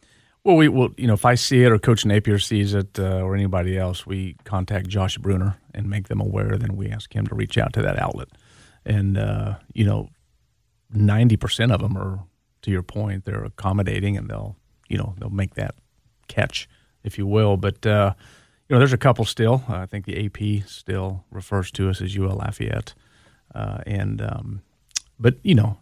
Well, 0.45 0.57
we 0.57 0.67
will, 0.67 0.91
you 0.95 1.07
know, 1.07 1.15
if 1.15 1.25
I 1.25 1.33
see 1.33 1.63
it 1.63 1.71
or 1.71 1.79
Coach 1.79 2.05
Napier 2.05 2.37
sees 2.37 2.75
it 2.75 2.99
uh, 2.99 3.21
or 3.21 3.33
anybody 3.33 3.79
else, 3.79 4.05
we 4.05 4.35
contact 4.43 4.87
Josh 4.87 5.17
Bruner 5.17 5.57
and 5.73 5.89
make 5.89 6.07
them 6.07 6.21
aware. 6.21 6.59
Then 6.59 6.75
we 6.75 6.91
ask 6.91 7.11
him 7.15 7.25
to 7.25 7.33
reach 7.33 7.57
out 7.57 7.73
to 7.73 7.81
that 7.81 7.97
outlet. 7.97 8.27
And, 8.85 9.17
uh, 9.17 9.55
you 9.73 9.85
know, 9.85 10.09
90% 10.95 11.73
of 11.73 11.81
them 11.81 11.97
are, 11.97 12.19
to 12.61 12.69
your 12.69 12.83
point, 12.83 13.25
they're 13.25 13.43
accommodating 13.43 14.17
and 14.17 14.29
they'll, 14.29 14.55
you 14.87 14.99
know, 14.99 15.15
they'll 15.17 15.31
make 15.31 15.55
that 15.55 15.73
catch, 16.27 16.69
if 17.03 17.17
you 17.17 17.25
will. 17.25 17.57
But, 17.57 17.83
uh, 17.83 18.13
you 18.67 18.73
know, 18.73 18.79
there's 18.79 18.93
a 18.93 18.97
couple 18.97 19.25
still. 19.25 19.63
I 19.67 19.85
think 19.85 20.05
the 20.05 20.25
AP 20.25 20.67
still 20.67 21.23
refers 21.31 21.71
to 21.71 21.89
us 21.89 22.01
as 22.01 22.17
UL 22.17 22.35
Lafayette. 22.37 22.93
Uh, 23.53 23.79
and, 23.85 24.21
um, 24.21 24.61
but, 25.19 25.35
you 25.43 25.55
know, 25.55 25.77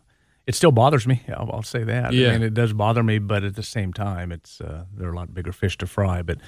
it 0.46 0.56
still 0.56 0.72
bothers 0.72 1.08
me. 1.08 1.22
I'll, 1.30 1.50
I'll 1.52 1.64
say 1.64 1.84
that. 1.84 2.14
Yeah. 2.14 2.30
I 2.30 2.32
mean, 2.34 2.44
it 2.44 2.54
does 2.54 2.74
bother 2.74 3.04
me, 3.04 3.20
but 3.20 3.44
at 3.44 3.56
the 3.56 3.64
same 3.64 3.94
time, 3.94 4.32
it's 4.32 4.60
uh, 4.60 4.86
there 4.94 5.08
are 5.08 5.14
a 5.14 5.16
lot 5.16 5.34
bigger 5.34 5.54
fish 5.54 5.78
to 5.78 5.88
fry. 5.88 6.22
But 6.22 6.40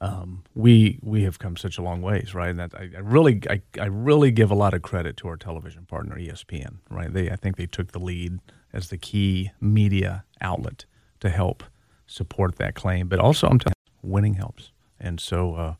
um, 0.00 0.44
we 0.54 0.98
we 1.02 1.22
have 1.22 1.38
come 1.38 1.56
such 1.56 1.78
a 1.78 1.82
long 1.82 2.02
ways, 2.02 2.34
right? 2.34 2.50
And 2.50 2.58
that 2.58 2.72
I, 2.74 2.90
I 2.94 3.00
really 3.00 3.40
I, 3.50 3.62
I 3.80 3.86
really 3.86 4.30
give 4.30 4.50
a 4.50 4.54
lot 4.54 4.74
of 4.74 4.82
credit 4.82 5.16
to 5.18 5.28
our 5.28 5.36
television 5.36 5.86
partner 5.86 6.16
ESPN, 6.16 6.78
right? 6.90 7.12
They 7.12 7.30
I 7.30 7.36
think 7.36 7.56
they 7.56 7.66
took 7.66 7.92
the 7.92 7.98
lead 7.98 8.38
as 8.72 8.88
the 8.88 8.98
key 8.98 9.50
media 9.60 10.24
outlet 10.40 10.84
to 11.20 11.28
help 11.28 11.64
support 12.06 12.56
that 12.56 12.74
claim, 12.74 13.08
but 13.08 13.18
also 13.18 13.48
I'm 13.48 13.58
telling 13.58 13.74
you, 14.02 14.10
winning 14.10 14.34
helps, 14.34 14.70
and 15.02 15.20
so 15.20 15.54
uh, 15.54 15.74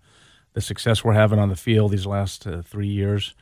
the 0.52 0.60
success 0.60 1.04
we're 1.04 1.12
having 1.14 1.38
on 1.38 1.48
the 1.48 1.56
field 1.56 1.92
these 1.92 2.06
last 2.06 2.46
uh, 2.46 2.62
three 2.62 2.88
years 2.88 3.34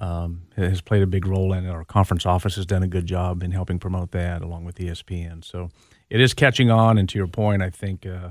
um, 0.00 0.42
has 0.56 0.80
played 0.80 1.02
a 1.02 1.06
big 1.06 1.26
role 1.26 1.52
in 1.52 1.66
it. 1.66 1.70
Our 1.70 1.84
conference 1.84 2.26
office 2.26 2.56
has 2.56 2.66
done 2.66 2.82
a 2.82 2.88
good 2.88 3.06
job 3.06 3.42
in 3.42 3.52
helping 3.52 3.78
promote 3.78 4.10
that, 4.12 4.42
along 4.42 4.64
with 4.64 4.76
ESPN. 4.76 5.44
So 5.44 5.70
it 6.10 6.20
is 6.20 6.34
catching 6.34 6.70
on. 6.70 6.98
And 6.98 7.08
to 7.10 7.18
your 7.18 7.26
point, 7.26 7.62
I 7.62 7.70
think 7.70 8.06
uh, 8.06 8.30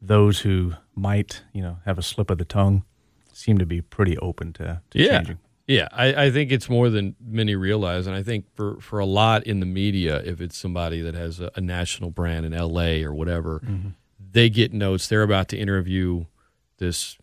those 0.00 0.40
who 0.40 0.74
might, 0.94 1.42
you 1.52 1.62
know, 1.62 1.78
have 1.84 1.98
a 1.98 2.02
slip 2.02 2.30
of 2.30 2.38
the 2.38 2.44
tongue 2.44 2.84
seem 3.32 3.58
to 3.58 3.66
be 3.66 3.80
pretty 3.80 4.16
open 4.18 4.52
to, 4.54 4.80
to 4.90 4.98
yeah. 4.98 5.18
changing. 5.18 5.38
Yeah, 5.66 5.88
I, 5.92 6.24
I 6.24 6.30
think 6.30 6.50
it's 6.50 6.68
more 6.68 6.90
than 6.90 7.14
many 7.24 7.54
realize, 7.54 8.08
and 8.08 8.16
I 8.16 8.22
think 8.22 8.46
for, 8.54 8.80
for 8.80 8.98
a 8.98 9.06
lot 9.06 9.44
in 9.44 9.60
the 9.60 9.66
media, 9.66 10.20
if 10.24 10.40
it's 10.40 10.58
somebody 10.58 11.00
that 11.02 11.14
has 11.14 11.40
a, 11.40 11.50
a 11.54 11.60
national 11.60 12.10
brand 12.10 12.44
in 12.44 12.52
L.A. 12.52 13.04
or 13.04 13.14
whatever, 13.14 13.60
mm-hmm. 13.60 13.90
they 14.18 14.50
get 14.50 14.72
notes. 14.72 15.06
They're 15.06 15.22
about 15.22 15.48
to 15.48 15.56
interview 15.56 16.24
this 16.82 17.16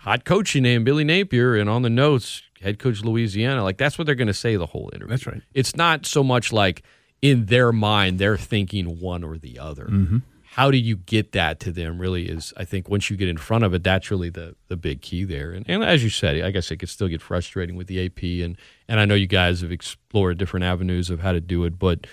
hot 0.00 0.24
coach 0.24 0.54
named 0.54 0.84
Billy 0.84 1.04
Napier, 1.04 1.56
and 1.56 1.70
on 1.70 1.82
the 1.82 1.90
notes, 1.90 2.42
head 2.60 2.78
coach 2.78 3.02
Louisiana. 3.02 3.62
Like 3.62 3.78
that's 3.78 3.96
what 3.96 4.06
they're 4.06 4.14
going 4.14 4.26
to 4.26 4.34
say 4.34 4.56
the 4.56 4.66
whole 4.66 4.90
interview. 4.92 5.08
That's 5.08 5.26
right. 5.26 5.42
It's 5.54 5.76
not 5.76 6.04
so 6.04 6.22
much 6.22 6.52
like 6.52 6.82
in 7.22 7.46
their 7.46 7.72
mind 7.72 8.18
they're 8.18 8.36
thinking 8.36 9.00
one 9.00 9.24
or 9.24 9.38
the 9.38 9.58
other. 9.58 9.86
Mm-hmm. 9.86 10.18
How 10.50 10.70
do 10.70 10.78
you 10.78 10.96
get 10.96 11.32
that 11.32 11.60
to 11.60 11.72
them? 11.72 11.98
Really, 11.98 12.28
is 12.28 12.52
I 12.56 12.64
think 12.64 12.88
once 12.88 13.10
you 13.10 13.16
get 13.16 13.28
in 13.28 13.36
front 13.36 13.64
of 13.64 13.74
it, 13.74 13.84
that's 13.84 14.10
really 14.10 14.30
the 14.30 14.56
the 14.68 14.76
big 14.76 15.02
key 15.02 15.24
there. 15.24 15.52
And, 15.52 15.68
and 15.68 15.84
as 15.84 16.02
you 16.02 16.10
said, 16.10 16.40
I 16.42 16.50
guess 16.50 16.70
it 16.70 16.78
could 16.78 16.88
still 16.88 17.08
get 17.08 17.20
frustrating 17.20 17.76
with 17.76 17.86
the 17.86 18.04
AP, 18.04 18.22
and 18.44 18.56
and 18.88 18.98
I 18.98 19.04
know 19.04 19.14
you 19.14 19.26
guys 19.26 19.60
have 19.60 19.72
explored 19.72 20.38
different 20.38 20.64
avenues 20.64 21.10
of 21.10 21.20
how 21.20 21.32
to 21.32 21.40
do 21.40 21.64
it, 21.64 21.78
but 21.78 22.06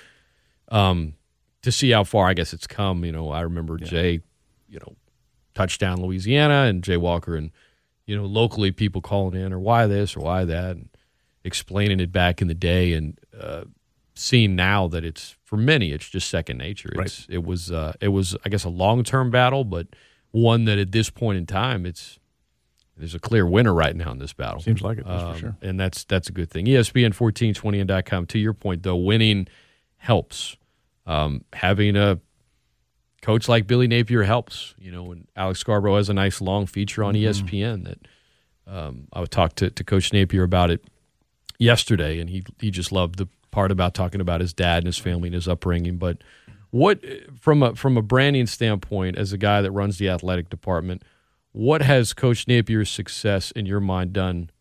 um, 0.70 1.14
to 1.62 1.72
see 1.72 1.92
how 1.92 2.04
far 2.04 2.28
I 2.28 2.34
guess 2.34 2.54
it's 2.54 2.68
come. 2.68 3.06
You 3.06 3.14
know, 3.14 3.30
I 3.30 3.42
remember 3.42 3.78
yeah. 3.80 3.88
Jay, 3.88 4.22
you 4.68 4.80
know, 4.80 4.96
touchdown 5.54 6.02
Louisiana, 6.02 6.64
and 6.64 6.84
Jay 6.84 6.98
Walker 6.98 7.36
and 7.36 7.52
you 8.06 8.16
know, 8.16 8.26
locally 8.26 8.72
people 8.72 9.02
calling 9.02 9.40
in 9.40 9.54
or 9.54 9.60
why 9.60 9.88
this 9.88 10.16
or 10.16 10.22
why 10.22 10.46
that, 10.46 10.76
and 10.76 10.90
explaining 11.44 12.00
it 12.00 12.12
back 12.12 12.42
in 12.42 12.48
the 12.48 12.54
day, 12.54 12.94
and 12.94 13.18
uh, 13.40 13.64
seeing 14.16 14.56
now 14.56 14.88
that 14.88 15.04
it's 15.04 15.36
for 15.44 15.58
many 15.58 15.92
it's 15.92 16.10
just 16.10 16.30
second 16.30 16.58
nature. 16.58 16.90
It's, 16.94 16.98
right. 16.98 17.36
It 17.36 17.44
was 17.44 17.72
uh, 17.72 17.94
it 18.02 18.10
was 18.10 18.36
I 18.46 18.50
guess 18.50 18.64
a 18.64 18.70
long 18.70 19.04
term 19.04 19.32
battle, 19.32 19.64
but 19.64 19.88
one 20.32 20.66
that 20.66 20.78
at 20.78 20.92
this 20.92 21.10
point 21.10 21.38
in 21.38 21.46
time 21.46 21.86
it's 21.86 22.20
there's 22.98 23.16
a 23.16 23.20
clear 23.20 23.46
winner 23.46 23.74
right 23.74 23.96
now 23.96 24.12
in 24.12 24.20
this 24.20 24.34
battle. 24.34 24.60
Seems 24.62 24.82
like 24.82 25.00
it, 25.00 25.08
um, 25.08 25.34
for 25.34 25.40
sure. 25.40 25.56
And 25.62 25.80
that's 25.80 26.04
that's 26.04 26.30
a 26.30 26.32
good 26.32 26.50
thing. 26.50 26.66
ESPN 26.66 27.14
fourteen 27.14 27.54
twenty 27.54 27.80
and 27.80 28.06
.com. 28.06 28.26
To 28.28 28.40
your 28.40 28.54
point 28.54 28.84
though, 28.84 28.98
winning 28.98 29.48
helps. 29.98 30.58
Um, 31.06 31.44
having 31.52 31.98
a 31.98 32.20
coach 33.24 33.48
like 33.48 33.66
Billy 33.66 33.88
Napier 33.88 34.24
helps. 34.24 34.76
You 34.78 34.92
know, 34.92 35.12
and 35.12 35.28
Alex 35.36 35.60
Scarborough 35.60 35.96
has 35.96 36.10
a 36.10 36.14
nice 36.14 36.42
long 36.42 36.68
feature 36.68 37.04
on 37.04 37.16
mm-hmm. 37.16 37.48
ESPN 37.48 37.86
that 37.86 38.08
um, 38.68 39.08
I 39.12 39.22
would 39.22 39.32
talk 39.32 39.56
to, 39.56 39.72
to 39.72 39.84
Coach 39.84 40.14
Napier 40.14 40.44
about 40.44 40.70
it 40.70 40.84
yesterday, 41.58 42.20
and 42.20 42.30
he 42.30 42.44
he 42.60 42.70
just 42.70 42.92
loved 42.92 43.18
the 43.18 43.28
part 43.50 43.72
about 43.72 43.96
talking 43.96 44.22
about 44.22 44.42
his 44.42 44.54
dad 44.54 44.80
and 44.80 44.86
his 44.86 44.98
family 44.98 45.28
and 45.28 45.36
his 45.36 45.48
upbringing. 45.48 45.98
But 45.98 46.18
what 46.70 47.04
from 47.40 47.64
a 47.64 47.76
from 47.76 47.98
a 47.98 48.02
branding 48.04 48.46
standpoint, 48.46 49.18
as 49.18 49.34
a 49.34 49.38
guy 49.38 49.62
that 49.62 49.72
runs 49.72 49.98
the 49.98 50.10
athletic 50.10 50.50
department, 50.50 51.02
what 51.54 51.82
has 51.82 52.14
Coach 52.14 52.48
Napier's 52.48 52.90
success 52.90 53.52
in 53.52 53.66
your 53.66 53.80
mind 53.80 54.14
done? 54.14 54.52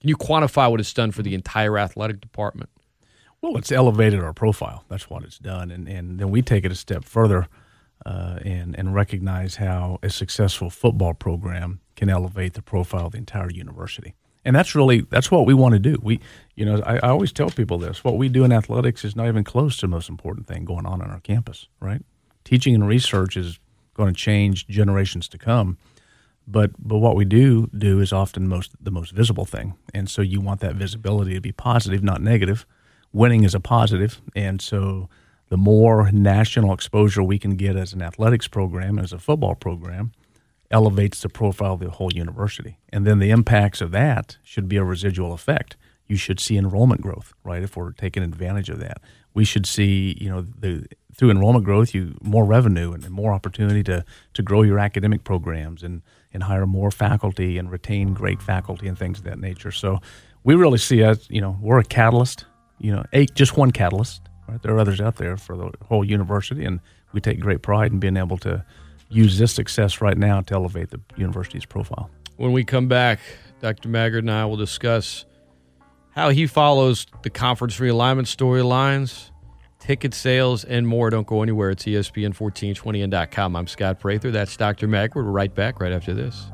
Can 0.00 0.08
you 0.08 0.16
quantify 0.16 0.70
what 0.70 0.80
it's 0.80 0.92
done 0.92 1.10
for 1.10 1.22
the 1.22 1.34
entire 1.34 1.78
athletic 1.78 2.20
department? 2.20 2.68
Well, 3.40 3.56
it's 3.56 3.72
elevated 3.72 4.20
our 4.20 4.34
profile. 4.34 4.84
That's 4.88 5.10
what 5.10 5.24
it's 5.24 5.38
done, 5.38 5.70
and 5.70 5.88
and 5.88 6.18
then 6.18 6.30
we 6.30 6.42
take 6.42 6.64
it 6.64 6.72
a 6.72 6.76
step 6.76 7.04
further 7.04 7.48
uh, 8.06 8.38
and 8.44 8.78
and 8.78 8.94
recognize 8.94 9.56
how 9.56 9.98
a 10.02 10.10
successful 10.10 10.70
football 10.70 11.14
program 11.14 11.80
can 11.96 12.08
elevate 12.08 12.54
the 12.54 12.62
profile 12.62 13.06
of 13.06 13.12
the 13.12 13.18
entire 13.18 13.50
university. 13.50 14.14
And 14.44 14.54
that's 14.54 14.74
really 14.74 15.00
that's 15.02 15.30
what 15.30 15.46
we 15.46 15.54
want 15.54 15.72
to 15.72 15.78
do. 15.78 15.96
We, 16.02 16.20
you 16.54 16.66
know, 16.66 16.82
I, 16.84 16.96
I 16.96 17.08
always 17.08 17.32
tell 17.32 17.50
people 17.50 17.78
this: 17.78 18.04
what 18.04 18.18
we 18.18 18.28
do 18.28 18.44
in 18.44 18.52
athletics 18.52 19.04
is 19.04 19.16
not 19.16 19.26
even 19.28 19.44
close 19.44 19.76
to 19.76 19.82
the 19.82 19.90
most 19.90 20.08
important 20.08 20.46
thing 20.46 20.64
going 20.64 20.86
on 20.86 21.00
on 21.00 21.10
our 21.10 21.20
campus. 21.20 21.68
Right? 21.80 22.02
Teaching 22.44 22.74
and 22.74 22.86
research 22.86 23.36
is 23.36 23.58
going 23.94 24.12
to 24.12 24.20
change 24.20 24.66
generations 24.66 25.28
to 25.28 25.38
come, 25.38 25.78
but 26.46 26.72
but 26.78 26.98
what 26.98 27.16
we 27.16 27.24
do 27.24 27.70
do 27.76 28.00
is 28.00 28.12
often 28.12 28.46
most 28.46 28.72
the 28.78 28.90
most 28.90 29.12
visible 29.12 29.46
thing. 29.46 29.76
And 29.94 30.10
so 30.10 30.20
you 30.20 30.42
want 30.42 30.60
that 30.60 30.74
visibility 30.74 31.32
to 31.34 31.40
be 31.40 31.52
positive, 31.52 32.02
not 32.02 32.20
negative. 32.20 32.66
Winning 33.12 33.44
is 33.44 33.54
a 33.54 33.60
positive, 33.60 34.20
and 34.34 34.60
so 34.60 35.08
the 35.48 35.56
more 35.56 36.10
national 36.10 36.72
exposure 36.72 37.22
we 37.22 37.38
can 37.38 37.56
get 37.56 37.76
as 37.76 37.92
an 37.92 38.02
athletics 38.02 38.48
program, 38.48 38.98
as 38.98 39.12
a 39.12 39.18
football 39.18 39.54
program, 39.54 40.12
elevates 40.70 41.20
the 41.20 41.28
profile 41.28 41.74
of 41.74 41.80
the 41.80 41.90
whole 41.90 42.12
university. 42.12 42.78
And 42.92 43.06
then 43.06 43.18
the 43.18 43.30
impacts 43.30 43.80
of 43.80 43.90
that 43.92 44.38
should 44.42 44.68
be 44.68 44.76
a 44.76 44.84
residual 44.84 45.32
effect. 45.32 45.76
You 46.06 46.16
should 46.16 46.40
see 46.40 46.56
enrollment 46.56 47.00
growth, 47.00 47.32
right? 47.44 47.62
If 47.62 47.76
we're 47.76 47.92
taking 47.92 48.22
advantage 48.22 48.68
of 48.68 48.78
that, 48.80 49.00
we 49.34 49.44
should 49.44 49.66
see, 49.66 50.16
you 50.20 50.28
know, 50.28 50.42
the 50.42 50.86
through 51.14 51.30
enrollment 51.30 51.64
growth, 51.64 51.94
you 51.94 52.16
more 52.22 52.44
revenue 52.44 52.92
and, 52.92 53.08
more 53.10 53.32
opportunity 53.32 53.82
to 53.84 54.04
to 54.32 54.42
grow 54.42 54.62
your 54.62 54.78
academic 54.78 55.24
programs 55.24 55.82
and 55.82 56.02
and 56.32 56.42
hire 56.42 56.66
more 56.66 56.90
faculty 56.90 57.56
and 57.58 57.70
retain 57.70 58.12
great 58.12 58.42
faculty 58.42 58.88
and 58.88 58.98
things 58.98 59.18
of 59.18 59.24
that 59.24 59.38
nature. 59.38 59.70
So 59.70 60.00
we 60.42 60.54
really 60.56 60.78
see 60.78 61.02
us, 61.02 61.26
you 61.30 61.40
know, 61.40 61.56
we're 61.60 61.78
a 61.78 61.84
catalyst, 61.84 62.46
you 62.78 62.92
know, 62.92 63.04
a, 63.12 63.26
just 63.26 63.56
one 63.56 63.70
catalyst 63.70 64.22
Right? 64.48 64.62
There 64.62 64.74
are 64.74 64.78
others 64.78 65.00
out 65.00 65.16
there 65.16 65.36
for 65.36 65.56
the 65.56 65.72
whole 65.82 66.04
university, 66.04 66.64
and 66.64 66.80
we 67.12 67.20
take 67.20 67.40
great 67.40 67.62
pride 67.62 67.92
in 67.92 67.98
being 67.98 68.16
able 68.16 68.36
to 68.38 68.64
use 69.08 69.38
this 69.38 69.52
success 69.52 70.00
right 70.00 70.18
now 70.18 70.40
to 70.42 70.54
elevate 70.54 70.90
the 70.90 71.00
university's 71.16 71.64
profile. 71.64 72.10
When 72.36 72.52
we 72.52 72.64
come 72.64 72.88
back, 72.88 73.20
Dr. 73.60 73.88
Maggard 73.88 74.24
and 74.24 74.30
I 74.30 74.44
will 74.44 74.56
discuss 74.56 75.24
how 76.10 76.30
he 76.30 76.46
follows 76.46 77.06
the 77.22 77.30
conference 77.30 77.78
realignment 77.78 78.26
storylines, 78.26 79.30
ticket 79.78 80.14
sales, 80.14 80.64
and 80.64 80.86
more. 80.86 81.10
Don't 81.10 81.26
go 81.26 81.42
anywhere. 81.42 81.70
It's 81.70 81.84
ESPN1420and.com. 81.84 83.56
I'm 83.56 83.66
Scott 83.66 84.00
Prather. 84.00 84.30
That's 84.30 84.56
Dr. 84.56 84.88
Maggard. 84.88 85.24
We're 85.24 85.30
right 85.30 85.54
back 85.54 85.80
right 85.80 85.92
after 85.92 86.14
this. 86.14 86.46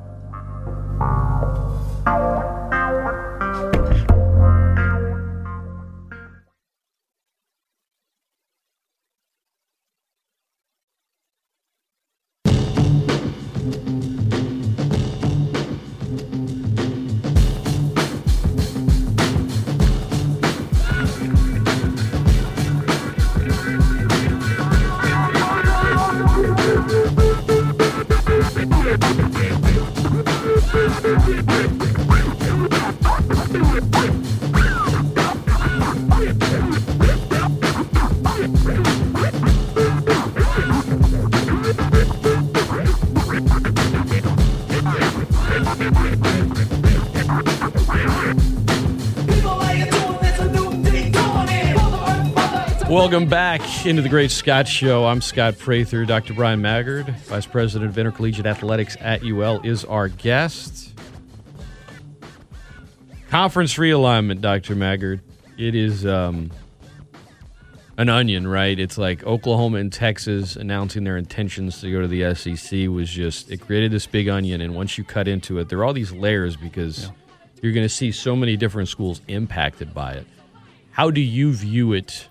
Welcome 53.01 53.31
back 53.31 53.87
into 53.87 54.03
the 54.03 54.11
Great 54.11 54.31
Scott 54.31 54.69
Show. 54.69 55.07
I'm 55.07 55.23
Scott 55.23 55.57
Prather. 55.57 56.05
Dr. 56.05 56.35
Bryan 56.35 56.61
Maggard, 56.61 57.09
Vice 57.25 57.47
President 57.47 57.91
of 57.91 57.97
Intercollegiate 57.97 58.45
Athletics 58.45 58.95
at 59.01 59.25
UL, 59.25 59.63
is 59.63 59.87
our 59.87 60.09
guest. 60.09 60.95
Conference 63.31 63.77
realignment, 63.77 64.43
Dr. 64.43 64.75
Maggard. 64.75 65.23
It 65.57 65.75
is 65.75 66.05
um, 66.05 66.51
an 67.97 68.11
onion, 68.11 68.47
right? 68.47 68.79
It's 68.79 68.99
like 68.99 69.25
Oklahoma 69.25 69.79
and 69.79 69.91
Texas 69.91 70.57
announcing 70.57 71.05
their 71.05 71.17
intentions 71.17 71.81
to 71.81 71.91
go 71.91 72.03
to 72.03 72.07
the 72.07 72.35
SEC 72.35 72.87
was 72.91 73.09
just, 73.09 73.51
it 73.51 73.63
created 73.63 73.93
this 73.93 74.07
big 74.07 74.29
onion. 74.29 74.61
And 74.61 74.75
once 74.75 74.99
you 74.99 75.05
cut 75.05 75.27
into 75.27 75.59
it, 75.59 75.71
there 75.71 75.79
are 75.79 75.87
all 75.87 75.95
these 75.95 76.13
layers 76.13 76.55
because 76.55 77.05
yeah. 77.05 77.11
you're 77.63 77.73
going 77.73 77.87
to 77.87 77.95
see 77.95 78.13
so 78.13 78.37
many 78.37 78.59
different 78.59 78.91
schools 78.91 79.23
impacted 79.27 79.95
by 79.95 80.13
it. 80.13 80.27
How 80.91 81.11
do 81.11 81.23
you 81.23 81.55
view 81.55 81.95
it? 81.95 82.27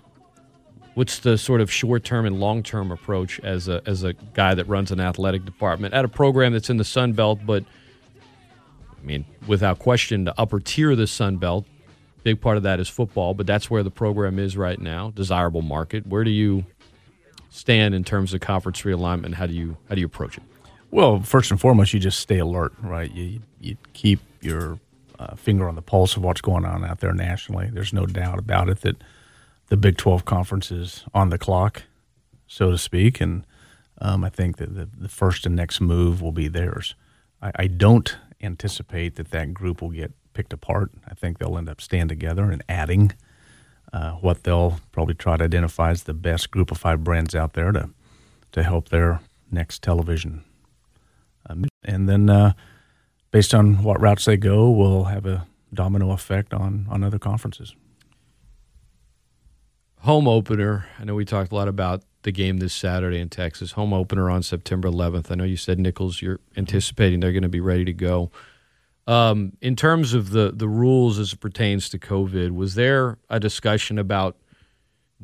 What's 0.94 1.20
the 1.20 1.38
sort 1.38 1.60
of 1.60 1.70
short 1.70 2.04
term 2.04 2.26
and 2.26 2.40
long 2.40 2.62
term 2.62 2.90
approach 2.90 3.40
as 3.40 3.68
a 3.68 3.82
as 3.86 4.02
a 4.02 4.12
guy 4.34 4.54
that 4.54 4.66
runs 4.66 4.90
an 4.90 5.00
athletic 5.00 5.44
department 5.44 5.94
at 5.94 6.04
a 6.04 6.08
program 6.08 6.52
that's 6.52 6.70
in 6.70 6.76
the 6.76 6.84
Sun 6.84 7.12
Belt, 7.12 7.40
but 7.44 7.64
I 9.02 9.06
mean, 9.06 9.24
without 9.46 9.78
question, 9.78 10.24
the 10.24 10.38
upper 10.38 10.60
tier 10.60 10.90
of 10.90 10.98
the 10.98 11.06
Sun 11.06 11.38
Belt, 11.38 11.66
big 12.22 12.40
part 12.40 12.56
of 12.56 12.62
that 12.64 12.80
is 12.80 12.88
football, 12.88 13.34
but 13.34 13.46
that's 13.46 13.70
where 13.70 13.82
the 13.82 13.90
program 13.90 14.38
is 14.38 14.56
right 14.56 14.78
now. 14.78 15.10
Desirable 15.10 15.62
market. 15.62 16.06
Where 16.06 16.24
do 16.24 16.30
you 16.30 16.64
stand 17.50 17.94
in 17.94 18.04
terms 18.04 18.34
of 18.34 18.40
conference 18.40 18.82
realignment? 18.82 19.34
How 19.34 19.46
do 19.46 19.54
you 19.54 19.76
how 19.88 19.94
do 19.94 20.00
you 20.00 20.06
approach 20.06 20.36
it? 20.36 20.44
Well, 20.90 21.20
first 21.20 21.50
and 21.50 21.60
foremost, 21.60 21.94
you 21.94 22.00
just 22.00 22.18
stay 22.18 22.38
alert, 22.38 22.72
right? 22.82 23.10
You 23.12 23.40
you 23.60 23.76
keep 23.92 24.20
your 24.40 24.78
uh, 25.18 25.34
finger 25.34 25.68
on 25.68 25.76
the 25.76 25.82
pulse 25.82 26.16
of 26.16 26.24
what's 26.24 26.40
going 26.40 26.64
on 26.64 26.84
out 26.84 27.00
there 27.00 27.12
nationally. 27.12 27.70
There's 27.72 27.92
no 27.92 28.06
doubt 28.06 28.38
about 28.38 28.68
it 28.68 28.80
that 28.80 28.96
the 29.70 29.76
Big 29.76 29.96
12 29.96 30.24
conference 30.24 30.70
is 30.70 31.04
on 31.14 31.30
the 31.30 31.38
clock, 31.38 31.84
so 32.46 32.70
to 32.70 32.78
speak. 32.78 33.20
And 33.20 33.46
um, 34.00 34.24
I 34.24 34.28
think 34.28 34.58
that 34.58 34.74
the, 34.74 34.88
the, 34.98 35.08
first 35.08 35.46
and 35.46 35.56
next 35.56 35.80
move 35.80 36.20
will 36.20 36.32
be 36.32 36.48
theirs. 36.48 36.94
I, 37.40 37.52
I, 37.54 37.66
don't 37.68 38.16
anticipate 38.42 39.14
that 39.16 39.30
that 39.30 39.54
group 39.54 39.80
will 39.80 39.90
get 39.90 40.12
picked 40.34 40.52
apart. 40.52 40.90
I 41.08 41.14
think 41.14 41.38
they'll 41.38 41.56
end 41.56 41.68
up 41.68 41.80
staying 41.80 42.08
together 42.08 42.50
and 42.50 42.64
adding 42.68 43.12
uh, 43.92 44.12
what 44.12 44.42
they'll 44.42 44.80
probably 44.90 45.14
try 45.14 45.36
to 45.36 45.44
identify 45.44 45.90
as 45.90 46.02
the 46.02 46.14
best 46.14 46.50
group 46.50 46.72
of 46.72 46.78
five 46.78 47.04
brands 47.04 47.34
out 47.34 47.52
there 47.52 47.70
to, 47.70 47.90
to 48.52 48.62
help 48.64 48.88
their 48.88 49.20
next 49.52 49.82
television. 49.82 50.44
Um, 51.48 51.66
and 51.84 52.08
then, 52.08 52.28
uh, 52.28 52.54
based 53.30 53.54
on 53.54 53.84
what 53.84 54.00
routes 54.00 54.24
they 54.24 54.36
go, 54.36 54.68
will 54.70 55.04
have 55.04 55.26
a 55.26 55.46
domino 55.72 56.10
effect 56.10 56.52
on, 56.52 56.86
on 56.90 57.04
other 57.04 57.18
conferences 57.18 57.74
home 60.00 60.26
opener. 60.26 60.86
I 60.98 61.04
know 61.04 61.14
we 61.14 61.24
talked 61.24 61.52
a 61.52 61.54
lot 61.54 61.68
about 61.68 62.02
the 62.22 62.32
game 62.32 62.58
this 62.58 62.74
Saturday 62.74 63.18
in 63.18 63.28
Texas. 63.28 63.72
Home 63.72 63.92
opener 63.92 64.30
on 64.30 64.42
September 64.42 64.88
11th. 64.88 65.30
I 65.30 65.34
know 65.34 65.44
you 65.44 65.56
said 65.56 65.78
Nicholls, 65.78 66.20
You're 66.20 66.40
anticipating 66.56 67.20
they're 67.20 67.32
going 67.32 67.42
to 67.42 67.48
be 67.48 67.60
ready 67.60 67.84
to 67.84 67.92
go. 67.92 68.30
Um, 69.06 69.54
in 69.60 69.76
terms 69.76 70.14
of 70.14 70.30
the 70.30 70.52
the 70.54 70.68
rules 70.68 71.18
as 71.18 71.32
it 71.32 71.40
pertains 71.40 71.88
to 71.88 71.98
COVID, 71.98 72.50
was 72.52 72.74
there 72.74 73.18
a 73.28 73.40
discussion 73.40 73.98
about 73.98 74.36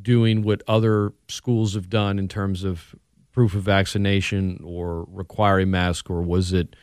doing 0.00 0.42
what 0.42 0.62
other 0.66 1.12
schools 1.28 1.75
have 1.75 1.88
done 1.88 2.18
in 2.18 2.26
terms 2.26 2.64
of 2.64 2.95
proof 3.33 3.54
of 3.54 3.62
vaccination 3.62 4.61
or 4.64 5.06
requiring 5.10 5.71
mask, 5.71 6.10
or 6.10 6.23
was 6.23 6.52
it? 6.52 6.75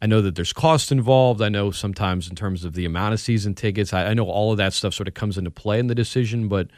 I 0.00 0.06
know 0.06 0.22
that 0.22 0.36
there's 0.36 0.52
cost 0.52 0.92
involved. 0.92 1.42
I 1.42 1.48
know 1.48 1.70
sometimes 1.70 2.28
in 2.28 2.36
terms 2.36 2.64
of 2.64 2.74
the 2.74 2.84
amount 2.84 3.14
of 3.14 3.20
season 3.20 3.54
tickets. 3.54 3.92
I, 3.92 4.06
I 4.06 4.14
know 4.14 4.26
all 4.26 4.52
of 4.52 4.58
that 4.58 4.72
stuff 4.72 4.94
sort 4.94 5.08
of 5.08 5.14
comes 5.14 5.36
into 5.36 5.50
play 5.50 5.78
in 5.78 5.88
the 5.88 5.94
decision. 5.94 6.48
But 6.48 6.68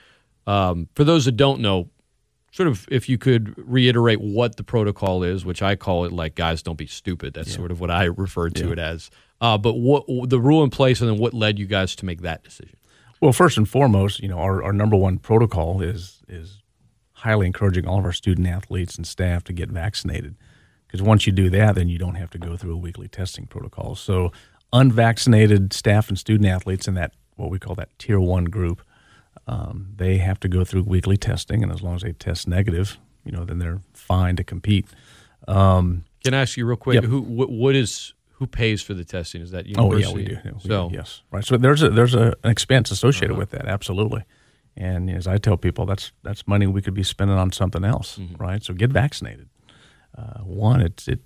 um, 0.46 0.88
for 0.94 1.04
those 1.04 1.26
that 1.26 1.33
don't 1.33 1.61
know, 1.61 1.90
sort 2.50 2.66
of 2.66 2.87
if 2.90 3.09
you 3.09 3.18
could 3.18 3.54
reiterate 3.56 4.20
what 4.20 4.56
the 4.56 4.64
protocol 4.64 5.22
is, 5.22 5.44
which 5.44 5.62
I 5.62 5.76
call 5.76 6.04
it 6.04 6.12
like 6.12 6.35
guys 6.35 6.62
don't 6.62 6.78
be 6.78 6.87
stupid. 6.87 7.35
That's 7.35 7.50
yeah. 7.50 7.56
sort 7.56 7.70
of 7.70 7.80
what 7.80 7.90
I 7.90 8.04
refer 8.04 8.48
to 8.48 8.66
yeah. 8.66 8.72
it 8.72 8.78
as. 8.78 9.11
Uh, 9.40 9.59
but 9.59 9.74
what 9.74 10.04
the 10.28 10.40
rule 10.40 10.62
in 10.62 10.70
place, 10.70 11.00
and 11.00 11.11
then 11.11 11.18
what 11.18 11.35
led 11.35 11.59
you 11.59 11.66
guys 11.66 11.94
to 11.96 12.06
make 12.06 12.22
that 12.22 12.42
decision? 12.42 12.76
Well, 13.20 13.33
first 13.33 13.59
and 13.59 13.68
foremost, 13.68 14.20
you 14.20 14.28
know, 14.28 14.38
our, 14.38 14.62
our 14.62 14.72
number 14.72 14.96
one 14.96 15.18
protocol 15.18 15.83
is 15.83 16.22
is 16.26 16.62
highly 17.12 17.46
encouraging 17.46 17.87
all 17.87 17.98
of 17.98 18.04
our 18.06 18.12
student 18.12 18.46
athletes 18.46 18.96
and 18.96 19.06
staff 19.06 19.44
to 19.44 19.52
get 19.52 19.68
vaccinated 19.68 20.37
because 20.90 21.03
once 21.03 21.26
you 21.26 21.33
do 21.33 21.50
that, 21.50 21.76
then 21.76 21.88
you 21.88 21.98
don't 21.98 22.16
have 22.16 22.31
to 22.31 22.38
go 22.38 22.57
through 22.57 22.72
a 22.72 22.76
weekly 22.76 23.07
testing 23.07 23.46
protocol. 23.46 23.94
So 23.94 24.33
unvaccinated 24.72 25.72
staff 25.72 26.09
and 26.09 26.18
student 26.18 26.48
athletes 26.48 26.88
in 26.88 26.94
that 26.94 27.12
what 27.37 27.50
we 27.50 27.59
call 27.59 27.74
that 27.76 27.96
tier 27.98 28.18
one 28.18 28.44
group, 28.46 28.83
um, 29.46 29.92
they 29.96 30.18
have 30.18 30.40
to 30.40 30.48
go 30.48 30.64
through 30.64 30.83
weekly 30.83 31.16
testing, 31.16 31.62
and 31.62 31.72
as 31.72 31.81
long 31.81 31.94
as 31.94 32.03
they 32.03 32.12
test 32.12 32.48
negative, 32.48 32.98
you 33.24 33.33
know, 33.33 33.44
then 33.44 33.59
they're 33.59 33.81
fine 33.94 34.37
to 34.37 34.44
compete. 34.44 34.87
Um, 35.46 36.05
Can 36.24 36.35
I 36.35 36.42
ask 36.42 36.57
you 36.57 36.66
real 36.66 36.76
quick? 36.76 36.94
Yep. 36.94 37.05
Who 37.05 37.20
what, 37.20 37.50
what 37.50 37.74
is 37.76 38.14
who 38.33 38.46
pays 38.46 38.83
for 38.83 38.94
the 38.94 39.05
testing? 39.05 39.42
Is 39.42 39.53
that 39.53 39.66
university? 39.66 40.05
Oh 40.05 40.09
yeah, 40.09 40.14
we 40.14 40.24
do. 40.24 40.38
Yeah, 40.44 40.53
we 40.55 40.68
so 40.68 40.88
do. 40.88 40.96
yes, 40.96 41.22
right. 41.31 41.44
So 41.44 41.57
there's 41.57 41.83
a 41.83 41.90
there's 41.90 42.14
a, 42.14 42.35
an 42.42 42.50
expense 42.50 42.90
associated 42.90 43.33
uh-huh. 43.33 43.38
with 43.38 43.50
that, 43.50 43.66
absolutely. 43.66 44.24
And 44.76 45.11
as 45.11 45.26
I 45.26 45.38
tell 45.38 45.57
people, 45.57 45.87
that's 45.87 46.12
that's 46.22 46.46
money 46.48 46.66
we 46.66 46.83
could 46.83 46.94
be 46.94 47.03
spending 47.05 47.38
on 47.38 47.53
something 47.53 47.85
else, 47.85 48.18
mm-hmm. 48.18 48.42
right? 48.42 48.62
So 48.62 48.74
get 48.74 48.90
vaccinated 48.90 49.48
uh, 50.16 50.40
one, 50.40 50.81
it, 50.81 51.07
it 51.09 51.20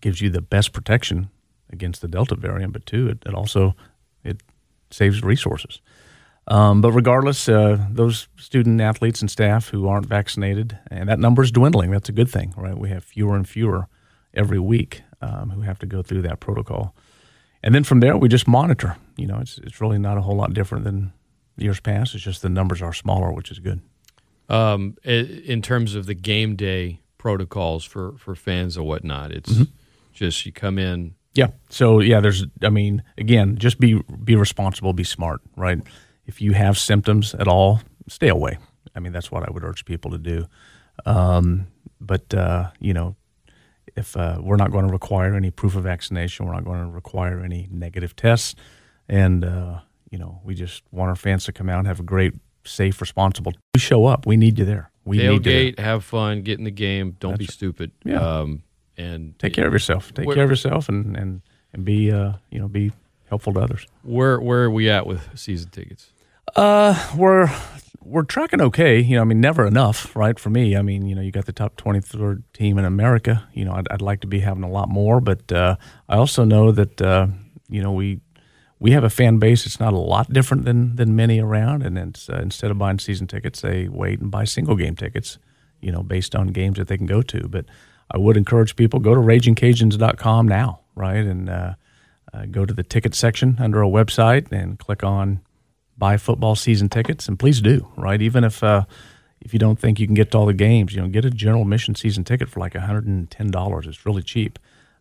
gives 0.00 0.20
you 0.20 0.30
the 0.30 0.42
best 0.42 0.72
protection 0.72 1.30
against 1.70 2.00
the 2.00 2.08
Delta 2.08 2.36
variant, 2.36 2.72
but 2.72 2.86
two, 2.86 3.08
it, 3.08 3.22
it 3.26 3.34
also 3.34 3.74
it 4.22 4.42
saves 4.90 5.22
resources. 5.22 5.80
Um, 6.46 6.80
but 6.82 6.92
regardless, 6.92 7.48
uh, 7.48 7.86
those 7.90 8.28
student 8.36 8.80
athletes 8.80 9.22
and 9.22 9.30
staff 9.30 9.68
who 9.68 9.88
aren't 9.88 10.06
vaccinated, 10.06 10.78
and 10.90 11.08
that 11.08 11.18
number 11.18 11.42
is 11.42 11.50
dwindling. 11.50 11.90
That's 11.90 12.10
a 12.10 12.12
good 12.12 12.28
thing, 12.28 12.52
right? 12.56 12.76
We 12.76 12.90
have 12.90 13.02
fewer 13.02 13.34
and 13.34 13.48
fewer 13.48 13.88
every 14.34 14.58
week 14.58 15.02
um, 15.22 15.50
who 15.50 15.62
have 15.62 15.78
to 15.78 15.86
go 15.86 16.02
through 16.02 16.22
that 16.22 16.40
protocol. 16.40 16.94
And 17.62 17.74
then 17.74 17.84
from 17.84 18.00
there, 18.00 18.16
we 18.16 18.28
just 18.28 18.46
monitor. 18.46 18.96
You 19.16 19.26
know, 19.26 19.38
it's, 19.38 19.58
it's 19.58 19.80
really 19.80 19.98
not 19.98 20.18
a 20.18 20.20
whole 20.20 20.36
lot 20.36 20.52
different 20.52 20.84
than 20.84 21.12
years 21.56 21.80
past. 21.80 22.14
It's 22.14 22.22
just 22.22 22.42
the 22.42 22.50
numbers 22.50 22.82
are 22.82 22.92
smaller, 22.92 23.32
which 23.32 23.50
is 23.50 23.58
good. 23.58 23.80
Um, 24.50 24.96
in 25.02 25.62
terms 25.62 25.94
of 25.94 26.04
the 26.04 26.14
game 26.14 26.56
day 26.56 27.00
protocols 27.24 27.84
for 27.84 28.12
for 28.18 28.34
fans 28.34 28.76
or 28.76 28.86
whatnot. 28.86 29.32
It's 29.32 29.50
mm-hmm. 29.50 29.72
just 30.12 30.44
you 30.44 30.52
come 30.52 30.78
in. 30.78 31.14
Yeah. 31.32 31.48
So 31.70 32.00
yeah, 32.00 32.20
there's. 32.20 32.44
I 32.62 32.68
mean, 32.68 33.02
again, 33.16 33.56
just 33.56 33.80
be 33.80 34.02
be 34.22 34.36
responsible, 34.36 34.92
be 34.92 35.04
smart, 35.04 35.40
right? 35.56 35.80
If 36.26 36.42
you 36.42 36.52
have 36.52 36.76
symptoms 36.78 37.34
at 37.34 37.48
all, 37.48 37.80
stay 38.08 38.28
away. 38.28 38.58
I 38.94 39.00
mean, 39.00 39.12
that's 39.12 39.32
what 39.32 39.42
I 39.42 39.50
would 39.50 39.64
urge 39.64 39.86
people 39.86 40.10
to 40.10 40.18
do. 40.18 40.46
Um, 41.06 41.68
but 41.98 42.34
uh, 42.34 42.70
you 42.78 42.92
know, 42.92 43.16
if 43.96 44.16
uh, 44.18 44.38
we're 44.42 44.56
not 44.56 44.70
going 44.70 44.86
to 44.86 44.92
require 44.92 45.34
any 45.34 45.50
proof 45.50 45.76
of 45.76 45.84
vaccination, 45.84 46.44
we're 46.44 46.52
not 46.52 46.66
going 46.66 46.80
to 46.80 46.90
require 46.90 47.40
any 47.40 47.68
negative 47.70 48.14
tests, 48.14 48.54
and 49.08 49.46
uh, 49.46 49.80
you 50.10 50.18
know, 50.18 50.42
we 50.44 50.54
just 50.54 50.82
want 50.92 51.08
our 51.08 51.16
fans 51.16 51.46
to 51.46 51.52
come 51.52 51.70
out 51.70 51.78
and 51.78 51.88
have 51.88 52.00
a 52.00 52.04
great, 52.14 52.34
safe, 52.66 53.00
responsible. 53.00 53.54
We 53.74 53.80
show 53.80 54.04
up. 54.04 54.26
We 54.26 54.36
need 54.36 54.58
you 54.58 54.66
there. 54.66 54.90
We 55.04 55.18
tailgate, 55.18 55.78
have 55.78 56.04
fun, 56.04 56.42
get 56.42 56.58
in 56.58 56.64
the 56.64 56.70
game. 56.70 57.16
Don't 57.20 57.38
be 57.38 57.46
stupid. 57.46 57.92
Yeah. 58.04 58.20
Um, 58.20 58.62
and 58.96 59.38
take 59.38 59.52
care 59.52 59.66
of 59.66 59.72
yourself. 59.72 60.12
Take 60.14 60.32
care 60.32 60.44
of 60.44 60.50
yourself, 60.50 60.88
and 60.88 61.16
and 61.16 61.42
and 61.72 61.84
be 61.84 62.10
uh, 62.10 62.34
you 62.50 62.58
know 62.58 62.68
be 62.68 62.92
helpful 63.28 63.52
to 63.54 63.60
others. 63.60 63.86
Where 64.02 64.40
where 64.40 64.64
are 64.64 64.70
we 64.70 64.88
at 64.88 65.06
with 65.06 65.38
season 65.38 65.70
tickets? 65.70 66.12
Uh, 66.56 66.94
we're 67.16 67.50
we're 68.00 68.22
tracking 68.22 68.60
okay. 68.60 69.00
You 69.00 69.16
know, 69.16 69.22
I 69.22 69.24
mean, 69.24 69.40
never 69.40 69.66
enough, 69.66 70.14
right? 70.14 70.38
For 70.38 70.50
me, 70.50 70.76
I 70.76 70.82
mean, 70.82 71.06
you 71.06 71.14
know, 71.14 71.22
you 71.22 71.32
got 71.32 71.46
the 71.46 71.52
top 71.52 71.76
twenty 71.76 72.00
third 72.00 72.44
team 72.52 72.78
in 72.78 72.84
America. 72.84 73.48
You 73.52 73.64
know, 73.64 73.72
I'd, 73.72 73.88
I'd 73.90 74.02
like 74.02 74.20
to 74.20 74.26
be 74.26 74.40
having 74.40 74.62
a 74.62 74.70
lot 74.70 74.88
more, 74.88 75.20
but 75.20 75.50
uh, 75.50 75.76
I 76.08 76.16
also 76.16 76.44
know 76.44 76.70
that 76.72 77.02
uh, 77.02 77.26
you 77.68 77.82
know 77.82 77.92
we 77.92 78.20
we 78.84 78.90
have 78.90 79.02
a 79.02 79.08
fan 79.08 79.38
base 79.38 79.64
that's 79.64 79.80
not 79.80 79.94
a 79.94 79.98
lot 79.98 80.30
different 80.30 80.66
than 80.66 80.96
than 80.96 81.16
many 81.16 81.40
around, 81.40 81.82
and 81.82 81.96
it's, 81.96 82.28
uh, 82.28 82.38
instead 82.42 82.70
of 82.70 82.76
buying 82.76 82.98
season 82.98 83.26
tickets, 83.26 83.62
they 83.62 83.88
wait 83.88 84.20
and 84.20 84.30
buy 84.30 84.44
single 84.44 84.76
game 84.76 84.94
tickets, 84.94 85.38
you 85.80 85.90
know, 85.90 86.02
based 86.02 86.36
on 86.36 86.48
games 86.48 86.76
that 86.76 86.88
they 86.88 86.98
can 86.98 87.06
go 87.06 87.22
to. 87.22 87.48
But 87.48 87.64
I 88.10 88.18
would 88.18 88.36
encourage 88.36 88.76
people 88.76 89.00
go 89.00 89.14
to 89.14 89.20
ragincajuns.com 89.22 90.46
now, 90.46 90.80
right, 90.94 91.24
and 91.24 91.48
uh, 91.48 91.74
uh, 92.34 92.44
go 92.50 92.66
to 92.66 92.74
the 92.74 92.82
ticket 92.82 93.14
section 93.14 93.56
under 93.58 93.82
our 93.82 93.90
website 93.90 94.52
and 94.52 94.78
click 94.78 95.02
on 95.02 95.40
buy 95.96 96.18
football 96.18 96.54
season 96.54 96.90
tickets, 96.90 97.26
and 97.26 97.38
please 97.38 97.62
do, 97.62 97.88
right, 97.96 98.20
even 98.20 98.44
if. 98.44 98.62
Uh, 98.62 98.84
if 99.40 99.52
you 99.52 99.58
don't 99.58 99.78
think 99.78 100.00
you 100.00 100.06
can 100.06 100.14
get 100.14 100.30
to 100.30 100.38
all 100.38 100.46
the 100.46 100.54
games, 100.54 100.94
you 100.94 101.02
know, 101.02 101.08
get 101.08 101.26
a 101.26 101.30
general 101.30 101.60
admission 101.60 101.94
season 101.94 102.24
ticket 102.24 102.48
for 102.48 102.60
like 102.60 102.72
$110. 102.72 103.86
It's 103.86 104.06
really 104.06 104.22
cheap. 104.22 104.58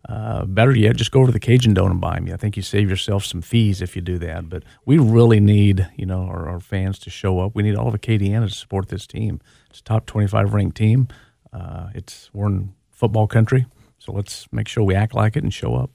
Uh, 0.10 0.46
better 0.46 0.76
yet, 0.76 0.98
just 0.98 1.12
go 1.12 1.20
over 1.20 1.28
to 1.28 1.32
the 1.32 1.40
Cajun 1.40 1.74
Dome 1.74 1.92
and 1.92 2.02
buy 2.02 2.16
them. 2.16 2.30
I 2.34 2.38
think 2.38 2.58
you 2.58 2.64
save 2.64 2.90
yourself 2.90 3.24
some 3.26 3.42
fees 3.42 3.82
if 3.82 3.96
you 3.96 4.02
do 4.02 4.18
that. 4.20 4.50
But 4.50 4.64
we 4.86 4.98
really 4.98 5.40
need, 5.40 5.88
you 5.96 6.06
know, 6.06 6.24
our, 6.24 6.50
our 6.50 6.60
fans 6.60 7.00
to 7.00 7.10
show 7.10 7.40
up. 7.40 7.56
We 7.56 7.64
need 7.64 7.76
all 7.76 7.88
of 7.88 7.94
Acadiana 7.94 8.50
to 8.50 8.54
support 8.54 8.90
this 8.90 9.08
team. 9.08 9.40
It's 9.70 9.80
a 9.80 9.84
top 9.84 10.06
25 10.06 10.54
ranked 10.54 10.76
team. 10.76 11.08
Uh, 11.54 11.88
it's 11.96 12.30
we're 12.34 12.48
in 12.48 12.74
football 12.92 13.28
country, 13.28 13.66
so 13.98 14.12
let's 14.12 14.52
make 14.52 14.68
sure 14.68 14.84
we 14.84 14.96
act 14.96 15.14
like 15.14 15.38
it 15.38 15.44
and 15.44 15.54
show 15.54 15.76
up. 15.76 15.92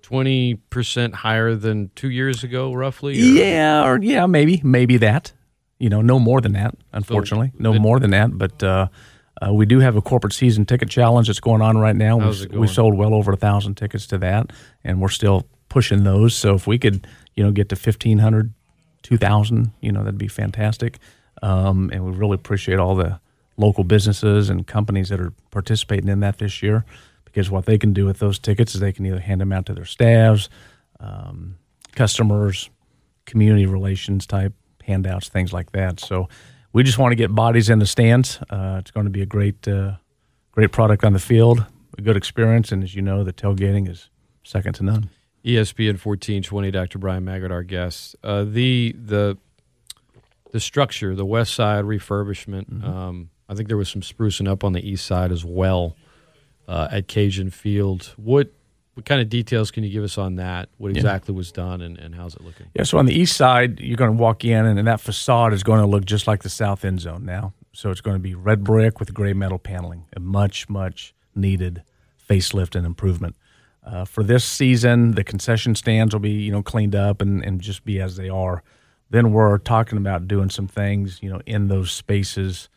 Twenty 0.00 0.54
percent 0.54 1.14
higher 1.16 1.54
than 1.54 1.90
two 1.94 2.10
years 2.10 2.42
ago, 2.44 2.72
roughly. 2.72 3.14
Or? 3.20 3.24
Yeah, 3.24 3.84
or 3.86 3.98
yeah, 4.02 4.26
maybe, 4.26 4.60
maybe 4.64 4.96
that. 4.98 5.32
you 5.78 5.88
know, 5.90 6.00
no 6.00 6.18
more 6.20 6.40
than 6.40 6.52
that. 6.52 6.74
Unfortunately, 6.92 7.52
no 7.58 7.74
more 7.74 7.98
than 7.98 8.10
that. 8.12 8.36
But 8.38 8.62
uh, 8.62 8.86
uh, 9.42 9.52
we 9.52 9.66
do 9.66 9.80
have 9.80 9.96
a 9.96 10.02
corporate 10.02 10.32
season 10.32 10.64
ticket 10.64 10.88
challenge 10.88 11.26
that's 11.26 11.40
going 11.40 11.62
on 11.62 11.78
right 11.78 11.96
now. 11.96 12.18
How's 12.18 12.46
we 12.48 12.58
we 12.58 12.68
sold 12.68 12.94
well 12.94 13.14
over 13.14 13.32
a 13.32 13.36
thousand 13.36 13.74
tickets 13.76 14.06
to 14.08 14.18
that, 14.18 14.52
and 14.84 15.00
we're 15.00 15.08
still 15.08 15.46
pushing 15.68 16.04
those. 16.04 16.34
So 16.34 16.54
if 16.54 16.66
we 16.66 16.78
could, 16.78 17.06
you 17.34 17.42
know, 17.42 17.50
get 17.50 17.68
to 17.70 17.74
1,500, 17.74 18.52
2,000, 19.02 19.72
you 19.80 19.90
know, 19.90 20.04
that'd 20.04 20.18
be 20.18 20.28
fantastic. 20.28 20.98
Um, 21.42 21.90
and 21.92 22.04
we 22.04 22.12
really 22.12 22.34
appreciate 22.34 22.78
all 22.78 22.94
the 22.94 23.20
local 23.56 23.84
businesses 23.84 24.48
and 24.48 24.66
companies 24.66 25.08
that 25.08 25.20
are 25.20 25.32
participating 25.50 26.08
in 26.08 26.20
that 26.20 26.38
this 26.38 26.62
year 26.62 26.84
because 27.24 27.50
what 27.50 27.64
they 27.64 27.78
can 27.78 27.92
do 27.92 28.04
with 28.04 28.18
those 28.18 28.38
tickets 28.38 28.74
is 28.74 28.80
they 28.80 28.92
can 28.92 29.06
either 29.06 29.20
hand 29.20 29.40
them 29.40 29.52
out 29.52 29.66
to 29.66 29.74
their 29.74 29.84
staffs, 29.84 30.48
um, 31.00 31.56
customers, 31.92 32.70
community 33.24 33.66
relations 33.66 34.26
type 34.26 34.52
handouts, 34.84 35.28
things 35.28 35.52
like 35.52 35.72
that. 35.72 35.98
So 36.00 36.28
we 36.72 36.82
just 36.82 36.98
want 36.98 37.12
to 37.12 37.16
get 37.16 37.34
bodies 37.34 37.68
in 37.70 37.78
the 37.78 37.86
stands. 37.86 38.38
Uh, 38.50 38.76
it's 38.80 38.90
going 38.90 39.04
to 39.04 39.10
be 39.10 39.22
a 39.22 39.26
great, 39.26 39.66
uh, 39.68 39.92
great 40.52 40.72
product 40.72 41.04
on 41.04 41.12
the 41.12 41.18
field, 41.18 41.64
a 41.98 42.02
good 42.02 42.16
experience, 42.16 42.72
and 42.72 42.82
as 42.82 42.94
you 42.94 43.02
know, 43.02 43.24
the 43.24 43.32
tailgating 43.32 43.88
is 43.88 44.08
second 44.44 44.74
to 44.74 44.82
none. 44.84 45.10
ESPN 45.44 45.98
fourteen 45.98 46.42
twenty. 46.42 46.70
Dr. 46.70 46.98
Bryan 46.98 47.24
Maggard, 47.24 47.50
our 47.50 47.64
guest. 47.64 48.14
Uh, 48.22 48.44
the 48.44 48.94
the 48.96 49.36
the 50.52 50.60
structure, 50.60 51.14
the 51.14 51.26
west 51.26 51.54
side 51.54 51.84
refurbishment. 51.84 52.70
Mm-hmm. 52.70 52.84
Um, 52.84 53.30
I 53.48 53.54
think 53.54 53.68
there 53.68 53.76
was 53.76 53.88
some 53.88 54.02
sprucing 54.02 54.48
up 54.48 54.62
on 54.62 54.72
the 54.72 54.88
east 54.88 55.04
side 55.04 55.32
as 55.32 55.44
well 55.44 55.96
uh, 56.68 56.88
at 56.90 57.08
Cajun 57.08 57.50
Field. 57.50 58.14
What 58.16 58.52
what 58.94 59.06
kind 59.06 59.20
of 59.20 59.28
details 59.28 59.70
can 59.70 59.84
you 59.84 59.90
give 59.90 60.04
us 60.04 60.18
on 60.18 60.36
that? 60.36 60.68
What 60.78 60.90
exactly 60.90 61.34
was 61.34 61.50
done, 61.50 61.80
and, 61.80 61.98
and 61.98 62.14
how's 62.14 62.34
it 62.34 62.42
looking? 62.42 62.66
Yeah, 62.74 62.82
so 62.82 62.98
on 62.98 63.06
the 63.06 63.14
east 63.14 63.36
side, 63.36 63.80
you're 63.80 63.96
going 63.96 64.14
to 64.14 64.22
walk 64.22 64.44
in, 64.44 64.66
and, 64.66 64.78
and 64.78 64.86
that 64.86 65.00
facade 65.00 65.52
is 65.52 65.62
going 65.62 65.80
to 65.80 65.86
look 65.86 66.04
just 66.04 66.26
like 66.26 66.42
the 66.42 66.50
south 66.50 66.84
end 66.84 67.00
zone 67.00 67.24
now. 67.24 67.54
So 67.72 67.90
it's 67.90 68.02
going 68.02 68.16
to 68.16 68.20
be 68.20 68.34
red 68.34 68.62
brick 68.64 69.00
with 69.00 69.14
gray 69.14 69.32
metal 69.32 69.58
paneling, 69.58 70.04
a 70.14 70.20
much, 70.20 70.68
much 70.68 71.14
needed 71.34 71.82
facelift 72.28 72.74
and 72.74 72.84
improvement. 72.84 73.34
Uh, 73.84 74.04
for 74.04 74.22
this 74.22 74.44
season, 74.44 75.12
the 75.12 75.24
concession 75.24 75.74
stands 75.74 76.14
will 76.14 76.20
be, 76.20 76.30
you 76.30 76.52
know, 76.52 76.62
cleaned 76.62 76.94
up 76.94 77.22
and, 77.22 77.42
and 77.44 77.60
just 77.60 77.84
be 77.84 78.00
as 78.00 78.16
they 78.16 78.28
are. 78.28 78.62
Then 79.10 79.32
we're 79.32 79.58
talking 79.58 79.98
about 79.98 80.28
doing 80.28 80.50
some 80.50 80.68
things, 80.68 81.18
you 81.22 81.30
know, 81.30 81.40
in 81.46 81.68
those 81.68 81.90
spaces 81.90 82.68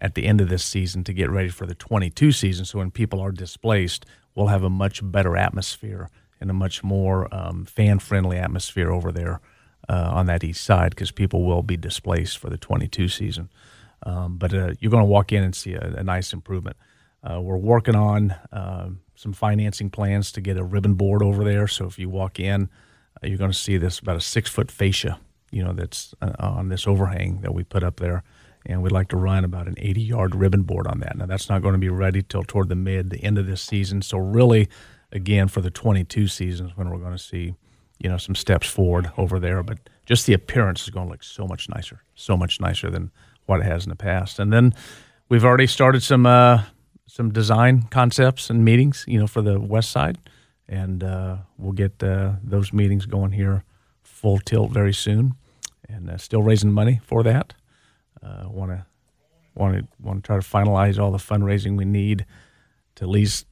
at 0.00 0.14
the 0.14 0.26
end 0.26 0.40
of 0.40 0.48
this 0.48 0.64
season 0.64 1.04
to 1.04 1.12
get 1.12 1.30
ready 1.30 1.48
for 1.48 1.66
the 1.66 1.74
22 1.74 2.32
season. 2.32 2.64
So 2.64 2.78
when 2.78 2.90
people 2.90 3.20
are 3.20 3.32
displaced, 3.32 4.06
we'll 4.34 4.48
have 4.48 4.62
a 4.62 4.70
much 4.70 5.00
better 5.02 5.36
atmosphere 5.36 6.10
and 6.40 6.50
a 6.50 6.54
much 6.54 6.84
more 6.84 7.32
um, 7.34 7.64
fan 7.64 7.98
friendly 7.98 8.36
atmosphere 8.36 8.90
over 8.90 9.10
there 9.10 9.40
uh, 9.88 10.10
on 10.12 10.26
that 10.26 10.44
east 10.44 10.64
side 10.64 10.90
because 10.90 11.10
people 11.10 11.44
will 11.44 11.62
be 11.62 11.76
displaced 11.76 12.38
for 12.38 12.50
the 12.50 12.58
22 12.58 13.08
season. 13.08 13.48
Um, 14.02 14.36
but 14.36 14.52
uh, 14.52 14.72
you're 14.78 14.90
going 14.90 15.02
to 15.02 15.08
walk 15.08 15.32
in 15.32 15.42
and 15.42 15.54
see 15.54 15.74
a, 15.74 15.94
a 15.96 16.04
nice 16.04 16.32
improvement. 16.32 16.76
Uh, 17.22 17.40
we're 17.40 17.56
working 17.56 17.96
on 17.96 18.32
uh, 18.52 18.90
some 19.14 19.32
financing 19.32 19.90
plans 19.90 20.30
to 20.32 20.40
get 20.40 20.56
a 20.56 20.64
ribbon 20.64 20.94
board 20.94 21.22
over 21.22 21.42
there. 21.42 21.66
So 21.66 21.86
if 21.86 21.98
you 21.98 22.08
walk 22.08 22.38
in, 22.38 22.68
you're 23.22 23.38
going 23.38 23.50
to 23.50 23.56
see 23.56 23.78
this 23.78 23.98
about 23.98 24.16
a 24.16 24.20
six 24.20 24.50
foot 24.50 24.70
fascia, 24.70 25.18
you 25.50 25.64
know, 25.64 25.72
that's 25.72 26.14
uh, 26.20 26.32
on 26.38 26.68
this 26.68 26.86
overhang 26.86 27.40
that 27.40 27.54
we 27.54 27.64
put 27.64 27.82
up 27.82 27.96
there. 27.98 28.22
And 28.68 28.82
we'd 28.82 28.92
like 28.92 29.08
to 29.08 29.16
run 29.16 29.44
about 29.44 29.68
an 29.68 29.76
80 29.78 30.02
yard 30.02 30.34
ribbon 30.34 30.62
board 30.62 30.86
on 30.86 31.00
that. 31.00 31.16
Now, 31.16 31.26
that's 31.26 31.48
not 31.48 31.62
going 31.62 31.74
to 31.74 31.78
be 31.78 31.88
ready 31.88 32.22
till 32.22 32.42
toward 32.42 32.68
the 32.68 32.74
mid, 32.74 33.10
the 33.10 33.22
end 33.22 33.38
of 33.38 33.46
this 33.46 33.62
season. 33.62 34.02
So, 34.02 34.18
really, 34.18 34.68
again, 35.12 35.48
for 35.48 35.60
the 35.60 35.70
22 35.70 36.26
seasons 36.26 36.76
when 36.76 36.90
we're 36.90 36.98
going 36.98 37.12
to 37.12 37.18
see, 37.18 37.54
you 37.98 38.10
know, 38.10 38.16
some 38.18 38.34
steps 38.34 38.68
forward 38.68 39.10
over 39.16 39.38
there. 39.38 39.62
But 39.62 39.78
just 40.04 40.26
the 40.26 40.32
appearance 40.32 40.82
is 40.82 40.90
going 40.90 41.06
to 41.06 41.10
look 41.12 41.22
so 41.22 41.46
much 41.46 41.68
nicer, 41.68 42.02
so 42.14 42.36
much 42.36 42.60
nicer 42.60 42.90
than 42.90 43.12
what 43.46 43.60
it 43.60 43.66
has 43.66 43.84
in 43.84 43.90
the 43.90 43.96
past. 43.96 44.38
And 44.38 44.52
then 44.52 44.74
we've 45.28 45.44
already 45.44 45.66
started 45.66 46.02
some 46.02 46.26
uh, 46.26 46.62
some 47.06 47.32
design 47.32 47.82
concepts 47.90 48.50
and 48.50 48.64
meetings, 48.64 49.04
you 49.06 49.18
know, 49.18 49.26
for 49.26 49.42
the 49.42 49.60
west 49.60 49.90
side, 49.90 50.18
and 50.68 51.04
uh, 51.04 51.36
we'll 51.56 51.72
get 51.72 52.02
uh, 52.02 52.32
those 52.42 52.72
meetings 52.72 53.06
going 53.06 53.32
here 53.32 53.64
full 54.02 54.38
tilt 54.38 54.72
very 54.72 54.92
soon, 54.92 55.34
and 55.88 56.10
uh, 56.10 56.16
still 56.18 56.42
raising 56.42 56.72
money 56.72 57.00
for 57.04 57.22
that. 57.22 57.54
Want 58.48 58.70
to 58.70 58.86
want 59.54 59.76
to 59.76 59.88
want 60.02 60.22
to 60.22 60.26
try 60.26 60.36
to 60.36 60.42
finalize 60.42 60.98
all 60.98 61.10
the 61.10 61.18
fundraising 61.18 61.76
we 61.76 61.84
need 61.84 62.26
to 62.96 63.04
at 63.04 63.08
least 63.08 63.46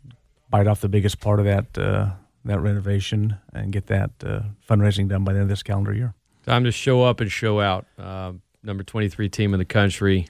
bite 0.50 0.66
off 0.66 0.80
the 0.80 0.88
biggest 0.88 1.20
part 1.20 1.38
of 1.40 1.46
that 1.46 1.78
uh, 1.78 2.10
that 2.44 2.60
renovation 2.60 3.37
and 3.52 3.72
get 3.72 3.87
that 3.87 4.10
uh, 4.24 4.40
fundraising 4.68 5.08
done 5.08 5.24
by 5.24 5.32
the 5.32 5.38
end 5.38 5.44
of 5.44 5.48
this 5.48 5.62
calendar 5.62 5.92
year. 5.92 6.14
Time 6.44 6.64
to 6.64 6.72
show 6.72 7.02
up 7.02 7.20
and 7.20 7.32
show 7.32 7.60
out. 7.60 7.87
Uh, 7.98 8.32
number 8.62 8.82
23 8.82 9.28
team 9.28 9.54
in 9.54 9.58
the 9.58 9.64
country 9.64 10.28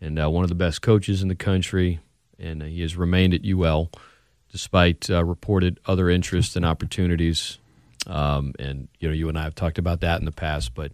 and 0.00 0.18
uh, 0.18 0.28
one 0.28 0.42
of 0.42 0.48
the 0.48 0.54
best 0.54 0.82
coaches 0.82 1.22
in 1.22 1.28
the 1.28 1.34
country. 1.34 2.00
And 2.38 2.62
uh, 2.62 2.66
he 2.66 2.82
has 2.82 2.96
remained 2.96 3.34
at 3.34 3.44
UL 3.44 3.90
despite 4.50 5.10
uh, 5.10 5.24
reported 5.24 5.80
other 5.86 6.08
interests 6.08 6.56
and 6.56 6.64
opportunities. 6.64 7.58
Um, 8.06 8.52
and, 8.58 8.88
you 9.00 9.08
know, 9.08 9.14
you 9.14 9.28
and 9.28 9.38
I 9.38 9.42
have 9.42 9.54
talked 9.54 9.78
about 9.78 10.00
that 10.00 10.20
in 10.20 10.24
the 10.26 10.32
past, 10.32 10.74
but 10.74 10.92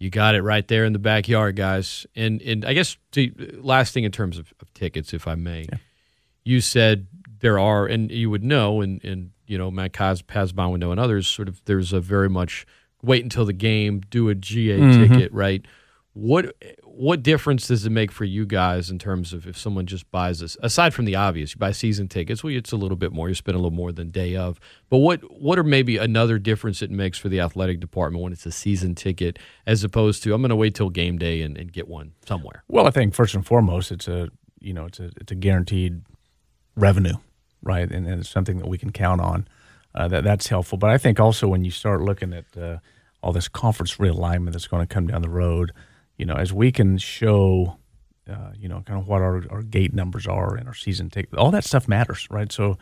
you 0.00 0.08
got 0.08 0.34
it 0.34 0.42
right 0.42 0.66
there 0.66 0.86
in 0.86 0.94
the 0.94 0.98
backyard, 0.98 1.54
guys. 1.54 2.06
And, 2.16 2.40
and 2.40 2.64
I 2.64 2.72
guess 2.72 2.96
to, 3.12 3.60
last 3.62 3.92
thing 3.92 4.04
in 4.04 4.10
terms 4.10 4.38
of, 4.38 4.52
of 4.60 4.72
tickets, 4.72 5.12
if 5.12 5.28
I 5.28 5.34
may, 5.34 5.66
you 6.42 6.62
said 6.62 7.06
there 7.40 7.58
are, 7.58 7.86
and 7.86 8.10
you 8.10 8.30
would 8.30 8.42
know, 8.42 8.80
and, 8.80 9.04
and 9.04 9.30
you 9.46 9.58
know, 9.58 9.70
Matt 9.70 9.92
Kaz, 9.92 10.22
Pazbon 10.22 10.70
would 10.70 10.80
know, 10.80 10.90
and 10.90 10.98
others, 10.98 11.28
sort 11.28 11.48
of, 11.48 11.62
there's 11.66 11.92
a 11.92 12.00
very 12.00 12.30
much 12.30 12.66
wait 13.02 13.22
until 13.22 13.44
the 13.44 13.52
game, 13.52 14.00
do 14.10 14.30
a 14.30 14.34
GA 14.34 14.78
mm-hmm. 14.78 15.14
ticket, 15.14 15.32
right? 15.32 15.66
What 16.12 16.56
what 16.82 17.22
difference 17.22 17.68
does 17.68 17.86
it 17.86 17.90
make 17.90 18.10
for 18.10 18.24
you 18.24 18.44
guys 18.44 18.90
in 18.90 18.98
terms 18.98 19.32
of 19.32 19.46
if 19.46 19.56
someone 19.56 19.86
just 19.86 20.10
buys 20.10 20.40
this? 20.40 20.56
Aside 20.60 20.92
from 20.92 21.04
the 21.04 21.14
obvious, 21.14 21.54
you 21.54 21.58
buy 21.58 21.70
season 21.70 22.08
tickets, 22.08 22.42
well, 22.42 22.52
it's 22.52 22.72
a 22.72 22.76
little 22.76 22.96
bit 22.96 23.12
more. 23.12 23.28
You 23.28 23.34
spend 23.36 23.54
a 23.54 23.58
little 23.58 23.70
more 23.70 23.92
than 23.92 24.10
day 24.10 24.34
of. 24.34 24.58
But 24.88 24.98
what 24.98 25.20
what 25.40 25.56
are 25.56 25.64
maybe 25.64 25.98
another 25.98 26.38
difference 26.38 26.82
it 26.82 26.90
makes 26.90 27.16
for 27.16 27.28
the 27.28 27.38
athletic 27.38 27.78
department 27.78 28.24
when 28.24 28.32
it's 28.32 28.44
a 28.44 28.50
season 28.50 28.96
ticket 28.96 29.38
as 29.66 29.84
opposed 29.84 30.24
to 30.24 30.34
I'm 30.34 30.42
going 30.42 30.50
to 30.50 30.56
wait 30.56 30.74
till 30.74 30.90
game 30.90 31.16
day 31.16 31.42
and, 31.42 31.56
and 31.56 31.72
get 31.72 31.86
one 31.86 32.12
somewhere? 32.26 32.64
Well, 32.66 32.88
I 32.88 32.90
think 32.90 33.14
first 33.14 33.34
and 33.36 33.46
foremost, 33.46 33.92
it's 33.92 34.08
a 34.08 34.30
you 34.58 34.72
know 34.72 34.86
it's 34.86 34.98
a 34.98 35.10
it's 35.20 35.30
a 35.30 35.36
guaranteed 35.36 36.02
revenue, 36.74 37.14
right? 37.62 37.88
And, 37.88 38.06
and 38.06 38.20
it's 38.20 38.30
something 38.30 38.58
that 38.58 38.66
we 38.66 38.78
can 38.78 38.90
count 38.90 39.20
on. 39.20 39.46
Uh, 39.94 40.08
that 40.08 40.24
that's 40.24 40.48
helpful. 40.48 40.76
But 40.76 40.90
I 40.90 40.98
think 40.98 41.20
also 41.20 41.46
when 41.46 41.64
you 41.64 41.70
start 41.70 42.00
looking 42.00 42.32
at 42.32 42.44
uh, 42.60 42.78
all 43.22 43.32
this 43.32 43.48
conference 43.48 43.96
realignment 43.96 44.52
that's 44.52 44.66
going 44.66 44.84
to 44.84 44.92
come 44.92 45.06
down 45.06 45.22
the 45.22 45.28
road, 45.28 45.72
you 46.20 46.26
know, 46.26 46.34
as 46.34 46.52
we 46.52 46.70
can 46.70 46.98
show, 46.98 47.78
uh, 48.30 48.50
you 48.54 48.68
know, 48.68 48.82
kind 48.82 49.00
of 49.00 49.08
what 49.08 49.22
our, 49.22 49.42
our 49.48 49.62
gate 49.62 49.94
numbers 49.94 50.26
are 50.26 50.54
and 50.54 50.68
our 50.68 50.74
season 50.74 51.08
ticket, 51.08 51.34
all 51.38 51.50
that 51.50 51.64
stuff 51.64 51.88
matters, 51.88 52.28
right? 52.30 52.52
So, 52.52 52.76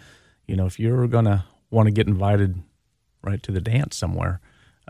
you 0.49 0.57
know, 0.57 0.67
if 0.67 0.81
you're 0.81 1.07
going 1.07 1.27
to 1.27 1.45
want 1.71 1.87
to 1.87 1.93
get 1.93 2.09
invited, 2.09 2.61
right, 3.23 3.41
to 3.45 3.53
the 3.53 3.61
dance 3.61 3.97
somewhere, 3.97 4.41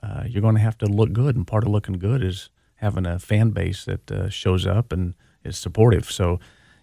uh, 0.02 0.22
you're 0.26 0.40
going 0.40 0.54
to 0.54 0.62
have 0.62 0.78
to 0.78 0.87
look 0.87 1.12
good. 1.12 1.37
And 1.37 1.46
part 1.46 1.64
of 1.64 1.68
looking 1.68 1.98
good 1.98 2.24
is 2.24 2.48
having 2.76 3.04
a 3.04 3.18
fan 3.18 3.50
base 3.50 3.84
that 3.84 4.11
uh, 4.11 4.30
shows 4.30 4.66
up 4.66 4.92
and 4.92 5.12
is 5.44 5.58
supportive. 5.58 6.11
So, 6.11 6.40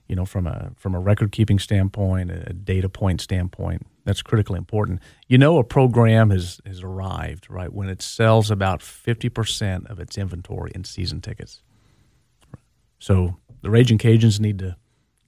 you 0.08 0.16
know, 0.16 0.26
from 0.26 0.46
a 0.46 0.70
from 0.76 0.94
a 0.94 1.00
record 1.00 1.32
keeping 1.32 1.58
standpoint, 1.58 2.30
a 2.30 2.54
data 2.54 2.90
point 2.90 3.22
standpoint, 3.22 3.88
that's 4.06 4.22
critically 4.22 4.58
important. 4.58 5.02
You 5.28 5.38
know, 5.38 5.58
a 5.58 5.64
program 5.64 6.30
has 6.30 6.62
has 6.66 6.82
arrived 6.82 7.50
right 7.50 7.72
when 7.74 7.90
it 7.90 8.02
sells 8.02 8.50
about 8.50 8.82
fifty 8.82 9.28
percent 9.30 9.88
of 9.88 10.00
its 10.00 10.18
inventory 10.18 10.72
in 10.74 10.84
season 10.86 11.20
tickets. 11.22 11.62
So 13.00 13.38
the 13.62 13.70
Ragin' 13.70 13.98
Cajuns 13.98 14.40
need 14.40 14.60
to 14.60 14.78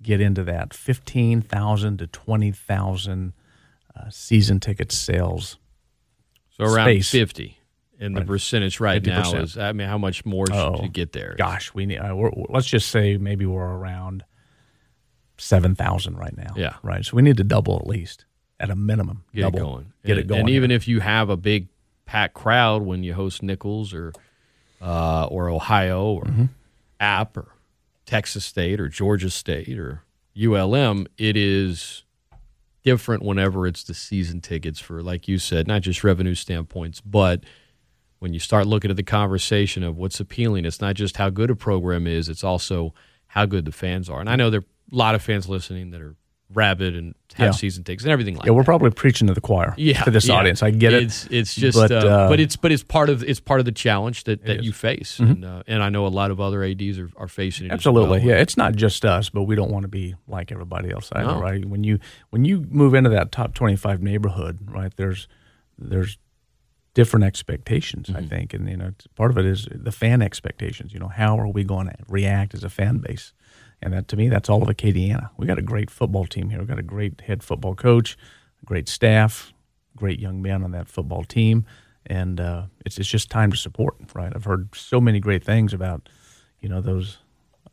get 0.01 0.21
into 0.21 0.43
that 0.45 0.73
fifteen 0.73 1.41
thousand 1.41 1.97
to 1.97 2.07
twenty 2.07 2.51
thousand 2.51 3.33
uh, 3.95 4.09
season 4.09 4.59
ticket 4.59 4.91
sales. 4.91 5.57
So 6.51 6.63
around 6.65 6.85
Space. 6.85 7.11
50. 7.11 7.57
And 7.99 8.15
the 8.15 8.19
Right. 8.21 8.27
percentage 8.27 8.79
right 8.79 9.03
now 9.03 9.23
50%. 9.23 9.43
is, 9.43 9.57
I 9.57 9.71
mean, 9.73 9.87
how 9.87 9.97
much 9.97 10.23
more 10.23 10.45
should 10.45 10.55
Oh, 10.55 10.81
you 10.83 10.89
get 10.89 11.13
there? 11.13 11.33
Gosh, 11.35 11.73
we 11.73 11.87
need. 11.87 11.97
Uh, 11.97 12.15
we're, 12.15 12.29
let's 12.49 12.67
just 12.67 12.89
say 12.89 13.17
maybe 13.17 13.45
we're 13.47 13.63
around 13.65 14.23
seven 15.39 15.73
thousand 15.75 16.15
right 16.17 16.35
now. 16.37 16.53
Yeah. 16.55 16.75
right. 16.83 17.03
So 17.03 17.15
we 17.15 17.23
need 17.23 17.37
to 17.37 17.43
double 17.43 17.75
at 17.77 17.87
least 17.87 18.25
at 18.59 18.69
a 18.69 18.75
minimum. 18.75 19.23
get 19.33 19.41
double, 19.41 19.57
it 19.57 19.61
going. 19.61 19.93
Get 20.05 20.11
and, 20.11 20.19
it 20.19 20.27
going. 20.27 20.39
And 20.41 20.49
even 20.49 20.71
if 20.71 20.87
you 20.87 20.99
have 20.99 21.29
a 21.29 21.37
big 21.37 21.67
packed 22.05 22.33
crowd 22.33 22.83
when 22.83 23.03
you 23.03 23.13
host 23.13 23.43
Nichols 23.43 23.93
or 23.93 24.13
uh, 24.81 25.25
or 25.25 25.49
Ohio 25.49 26.05
or 26.05 26.23
Mm-hmm. 26.23 26.45
App 26.99 27.37
or 27.37 27.49
Texas 28.05 28.45
State 28.45 28.79
or 28.79 28.89
Georgia 28.89 29.29
State 29.29 29.77
or 29.77 30.03
ULM, 30.35 31.07
it 31.17 31.35
is 31.37 32.03
different 32.83 33.23
whenever 33.23 33.67
it's 33.67 33.83
the 33.83 33.93
season 33.93 34.41
tickets 34.41 34.79
for, 34.79 35.03
like 35.03 35.27
you 35.27 35.37
said, 35.37 35.67
not 35.67 35.81
just 35.81 36.03
revenue 36.03 36.35
standpoints, 36.35 37.01
but 37.01 37.43
when 38.19 38.33
you 38.33 38.39
start 38.39 38.65
looking 38.65 38.89
at 38.89 38.97
the 38.97 39.03
conversation 39.03 39.83
of 39.83 39.97
what's 39.97 40.19
appealing, 40.19 40.65
it's 40.65 40.81
not 40.81 40.95
just 40.95 41.17
how 41.17 41.29
good 41.29 41.49
a 41.49 41.55
program 41.55 42.07
is, 42.07 42.29
it's 42.29 42.43
also 42.43 42.93
how 43.27 43.45
good 43.45 43.65
the 43.65 43.71
fans 43.71 44.09
are. 44.09 44.19
And 44.19 44.29
I 44.29 44.35
know 44.35 44.49
there 44.49 44.61
are 44.61 44.65
a 44.91 44.95
lot 44.95 45.15
of 45.15 45.21
fans 45.21 45.47
listening 45.47 45.91
that 45.91 46.01
are 46.01 46.15
rabid 46.53 46.95
and 46.95 47.13
have 47.35 47.47
Yeah. 47.47 47.51
season 47.51 47.83
tickets 47.83 48.03
and 48.05 48.11
everything 48.11 48.35
like 48.35 48.45
Yeah, 48.45 48.53
we're 48.53 48.61
that. 48.61 48.65
probably 48.65 48.89
preaching 48.91 49.27
to 49.27 49.33
the 49.33 49.41
choir 49.41 49.73
yeah, 49.77 50.01
to 50.03 50.11
this 50.11 50.27
yeah. 50.27 50.35
audience. 50.35 50.63
I 50.63 50.71
get 50.71 50.93
it. 50.93 51.03
It's 51.03 51.27
it's 51.29 51.55
just 51.55 51.77
But, 51.77 51.91
uh, 51.91 51.95
uh, 51.97 52.29
but 52.29 52.39
it's 52.39 52.55
but 52.55 52.71
it's 52.71 52.83
part 52.83 53.09
of 53.09 53.21
it's 53.23 53.41
part 53.41 53.59
of 53.59 53.65
the 53.65 53.71
challenge 53.73 54.23
that, 54.23 54.45
that 54.45 54.59
is. 54.61 54.65
you 54.65 54.71
face, 54.71 55.17
Mhm. 55.21 55.29
and 55.31 55.45
uh, 55.45 55.63
and 55.67 55.83
I 55.83 55.89
know 55.89 56.05
a 56.05 56.09
lot 56.09 56.31
of 56.31 56.39
other 56.39 56.63
ads 56.63 56.97
are, 56.97 57.09
are 57.17 57.27
facing 57.27 57.65
it. 57.65 57.71
as 57.71 57.73
Absolutely, 57.75 58.19
well. 58.19 58.27
yeah. 58.29 58.35
It's 58.41 58.55
not 58.55 58.75
just 58.75 59.03
us, 59.03 59.29
but 59.29 59.43
we 59.43 59.55
don't 59.55 59.71
want 59.71 59.83
to 59.83 59.89
be 59.89 60.15
like 60.27 60.51
everybody 60.51 60.89
else, 60.89 61.09
either, 61.13 61.27
No. 61.33 61.41
right? 61.41 61.65
When 61.65 61.83
you 61.83 61.99
when 62.29 62.45
you 62.45 62.65
move 62.69 62.93
into 62.93 63.09
that 63.09 63.31
top 63.33 63.53
twenty-five 63.53 64.01
neighborhood, 64.01 64.59
right? 64.71 64.93
There's 64.95 65.27
there's 65.77 66.17
different 66.93 67.25
expectations, 67.25 68.09
I 68.09 68.21
Mhm. 68.21 68.29
think, 68.29 68.53
and 68.55 68.67
you 68.69 68.77
know, 68.77 68.91
part 69.15 69.29
of 69.29 69.37
it 69.37 69.45
is 69.45 69.67
the 69.71 69.91
fan 69.91 70.21
expectations. 70.23 70.93
You 70.93 70.99
know, 70.99 71.09
how 71.09 71.37
are 71.39 71.47
we 71.47 71.63
going 71.63 71.87
to 71.87 71.95
react 72.07 72.55
as 72.55 72.63
a 72.63 72.69
fan 72.69 72.97
base? 72.97 73.33
And 73.81 73.93
that 73.93 74.07
to 74.09 74.17
me, 74.17 74.29
that's 74.29 74.49
all 74.49 74.61
of 74.63 74.67
Acadiana. 74.67 75.29
We 75.37 75.45
got 75.45 75.59
a 75.59 75.63
great 75.63 75.91
football 75.91 76.25
team 76.25 76.49
here. 76.49 76.59
We 76.59 76.65
got 76.65 76.79
a 76.79 76.83
great 76.83 77.21
head 77.21 77.43
football 77.43 77.75
coach, 77.75 78.17
great 78.65 78.89
staff, 78.89 79.53
great 79.95 80.19
young 80.19 80.41
men 80.41 80.63
on 80.63 80.71
that 80.71 80.87
football 80.87 81.23
team, 81.23 81.65
and 82.05 82.39
uh, 82.39 82.63
it's 82.85 82.97
it's 82.97 83.07
just 83.07 83.29
time 83.29 83.51
to 83.51 83.57
support, 83.57 83.95
right? 84.15 84.31
I've 84.35 84.45
heard 84.45 84.69
so 84.75 84.99
many 84.99 85.19
great 85.19 85.43
things 85.43 85.73
about, 85.73 86.09
you 86.59 86.69
know, 86.69 86.81
those 86.81 87.19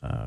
uh, 0.02 0.26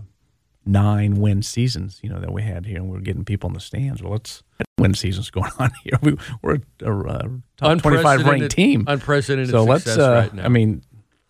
nine 0.65 1.15
win 1.15 1.43
seasons, 1.43 1.99
you 2.01 2.09
know, 2.09 2.19
that 2.19 2.33
we 2.33 2.41
had 2.41 2.65
here, 2.65 2.77
and 2.77 2.89
we 2.89 2.97
are 2.97 3.01
getting 3.01 3.23
people 3.25 3.47
in 3.49 3.53
the 3.53 3.59
stands. 3.59 4.01
Well, 4.01 4.15
it's 4.15 4.43
win 4.79 4.95
seasons 4.95 5.29
going 5.29 5.51
on 5.59 5.71
here. 5.83 5.99
We, 6.01 6.17
we're 6.41 6.55
a, 6.81 6.91
a 6.91 7.29
top 7.57 7.81
twenty 7.81 8.01
five 8.01 8.25
ranked 8.25 8.51
team. 8.51 8.83
Unprecedented 8.87 9.51
So 9.51 9.63
let's, 9.63 9.87
uh, 9.97 10.11
right 10.11 10.33
now. 10.33 10.45
I 10.45 10.47
mean, 10.47 10.81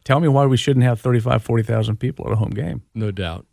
tell 0.03 0.21
me 0.21 0.29
why 0.29 0.45
we 0.45 0.55
shouldn't 0.55 0.85
have 0.85 1.01
35, 1.01 1.43
40,000 1.43 1.97
people 1.97 2.25
at 2.27 2.31
a 2.31 2.37
home 2.37 2.51
game. 2.51 2.81
No 2.95 3.11
doubt. 3.11 3.45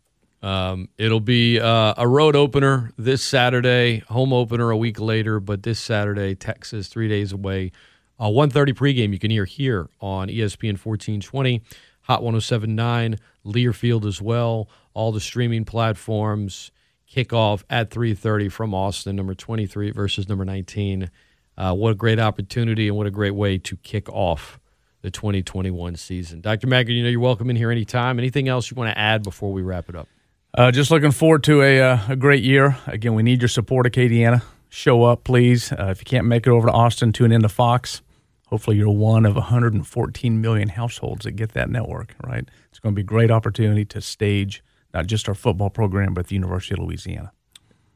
Um, 0.45 0.89
it'll 0.99 1.21
be 1.21 1.59
uh, 1.59 1.95
a 1.97 2.07
road 2.07 2.35
opener 2.35 2.91
this 2.99 3.23
Saturday, 3.23 4.03
home 4.09 4.31
opener 4.31 4.69
a 4.69 4.77
week 4.77 4.99
later, 4.99 5.39
but 5.39 5.63
this 5.63 5.79
Saturday, 5.79 6.35
Texas, 6.35 6.87
three 6.87 7.07
days 7.07 7.31
away. 7.31 7.71
Uh, 8.19 8.27
1.30 8.27 8.75
pregame 8.75 9.11
you 9.11 9.17
can 9.17 9.31
hear 9.31 9.45
here 9.45 9.89
on 9.99 10.27
ESPN 10.27 10.77
1420, 10.77 11.63
Hot 12.01 12.21
1079, 12.21 13.17
Learfield 13.43 14.05
as 14.05 14.21
well, 14.21 14.69
all 14.93 15.11
the 15.11 15.19
streaming 15.19 15.65
platforms. 15.65 16.69
Kickoff 17.11 17.63
at 17.67 17.89
3.30 17.89 18.51
from 18.51 18.75
Austin, 18.75 19.15
number 19.15 19.33
23 19.33 19.89
versus 19.89 20.29
number 20.29 20.45
19. 20.45 21.09
Uh, 21.57 21.73
what 21.73 21.89
a 21.89 21.95
great 21.95 22.19
opportunity 22.19 22.87
and 22.87 22.95
what 22.95 23.07
a 23.07 23.11
great 23.11 23.33
way 23.33 23.57
to 23.57 23.77
kick 23.77 24.07
off 24.09 24.59
the 25.01 25.09
2021 25.09 25.95
season. 25.95 26.41
Dr. 26.41 26.67
Maggard, 26.67 26.91
you 26.91 27.01
know 27.01 27.09
you're 27.09 27.19
welcome 27.19 27.49
in 27.49 27.55
here 27.55 27.71
anytime. 27.71 28.19
Anything 28.19 28.47
else 28.47 28.69
you 28.69 28.75
want 28.75 28.93
to 28.93 28.99
add 28.99 29.23
before 29.23 29.51
we 29.51 29.63
wrap 29.63 29.89
it 29.89 29.95
up? 29.95 30.07
Uh, 30.57 30.71
just 30.71 30.89
looking 30.89 31.11
forward 31.11 31.43
to 31.43 31.61
a, 31.61 31.81
uh, 31.81 31.99
a 32.07 32.15
great 32.15 32.41
year. 32.41 32.77
Again, 32.87 33.13
we 33.13 33.23
need 33.23 33.41
your 33.41 33.49
support, 33.49 33.85
Acadiana. 33.85 34.41
Show 34.69 35.03
up, 35.03 35.25
please. 35.25 35.73
Uh, 35.73 35.87
if 35.89 35.99
you 35.99 36.05
can't 36.05 36.27
make 36.27 36.47
it 36.47 36.49
over 36.49 36.67
to 36.67 36.73
Austin, 36.73 37.11
tune 37.11 37.33
in 37.33 37.41
to 37.41 37.49
Fox. 37.49 38.01
Hopefully, 38.47 38.77
you're 38.77 38.89
one 38.89 39.25
of 39.25 39.35
114 39.35 40.41
million 40.41 40.69
households 40.69 41.25
that 41.25 41.33
get 41.33 41.51
that 41.53 41.69
network, 41.69 42.15
right? 42.23 42.47
It's 42.69 42.79
going 42.79 42.93
to 42.93 42.95
be 42.95 43.01
a 43.01 43.05
great 43.05 43.31
opportunity 43.31 43.83
to 43.83 43.99
stage 43.99 44.63
not 44.93 45.07
just 45.07 45.27
our 45.27 45.35
football 45.35 45.69
program, 45.69 46.13
but 46.13 46.27
the 46.27 46.35
University 46.35 46.73
of 46.73 46.79
Louisiana. 46.79 47.33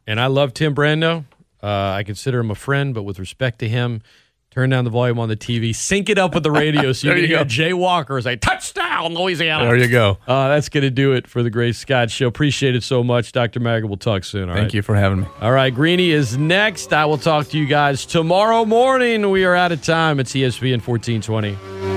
And 0.06 0.20
I 0.20 0.26
love 0.28 0.54
Tim 0.54 0.76
Brando. 0.76 1.24
Uh, 1.64 1.92
I 1.92 2.04
consider 2.04 2.42
him 2.42 2.52
a 2.52 2.56
friend, 2.56 2.94
but 2.94 3.04
with 3.04 3.20
respect 3.20 3.60
to 3.60 3.70
him, 3.70 4.02
turn 4.52 4.70
down 4.70 4.84
the 4.84 4.90
volume 4.90 5.20
on 5.20 5.30
the 5.30 5.38
TV, 5.38 5.76
sync 5.76 6.10
it 6.10 6.18
up 6.18 6.34
with 6.34 6.44
the 6.44 6.52
radio 6.52 6.92
so 6.92 7.08
you 7.08 7.14
can 7.14 7.22
you 7.22 7.28
hear 7.28 7.38
go. 7.40 7.44
Jay 7.44 7.74
Walker 7.74 8.20
say, 8.22 8.36
touchdown, 8.36 9.14
Louisiana. 9.14 9.66
There 9.66 9.76
you 9.78 9.88
go. 9.88 10.18
Uh, 10.28 10.48
that's 10.50 10.70
going 10.70 10.84
to 10.84 10.90
do 10.90 11.14
it 11.14 11.28
for 11.28 11.44
the 11.44 11.50
Great 11.50 11.76
Scott 11.76 12.10
Show. 12.10 12.28
Appreciate 12.28 12.76
it 12.76 12.84
so 12.84 13.04
much. 13.04 13.32
Dr. 13.32 13.60
Maggard, 13.60 13.88
we'll 13.88 13.98
talk 13.98 14.24
soon. 14.24 14.50
all 14.50 14.56
Thank 14.56 14.66
right? 14.66 14.74
you 14.74 14.82
for 14.82 14.96
having 14.96 15.22
me. 15.22 15.28
All 15.42 15.52
right, 15.52 15.74
Greeny 15.74 16.12
is 16.12 16.38
next. 16.38 16.94
I 16.94 17.06
will 17.06 17.18
talk 17.18 17.48
to 17.50 17.58
you 17.58 17.68
guys 17.68 18.06
tomorrow 18.06 18.66
morning. 18.66 19.30
We 19.30 19.46
are 19.46 19.56
out 19.56 19.72
of 19.72 19.82
time. 19.84 20.20
It's 20.20 20.34
ESPN 20.34 20.86
1420. 20.86 21.89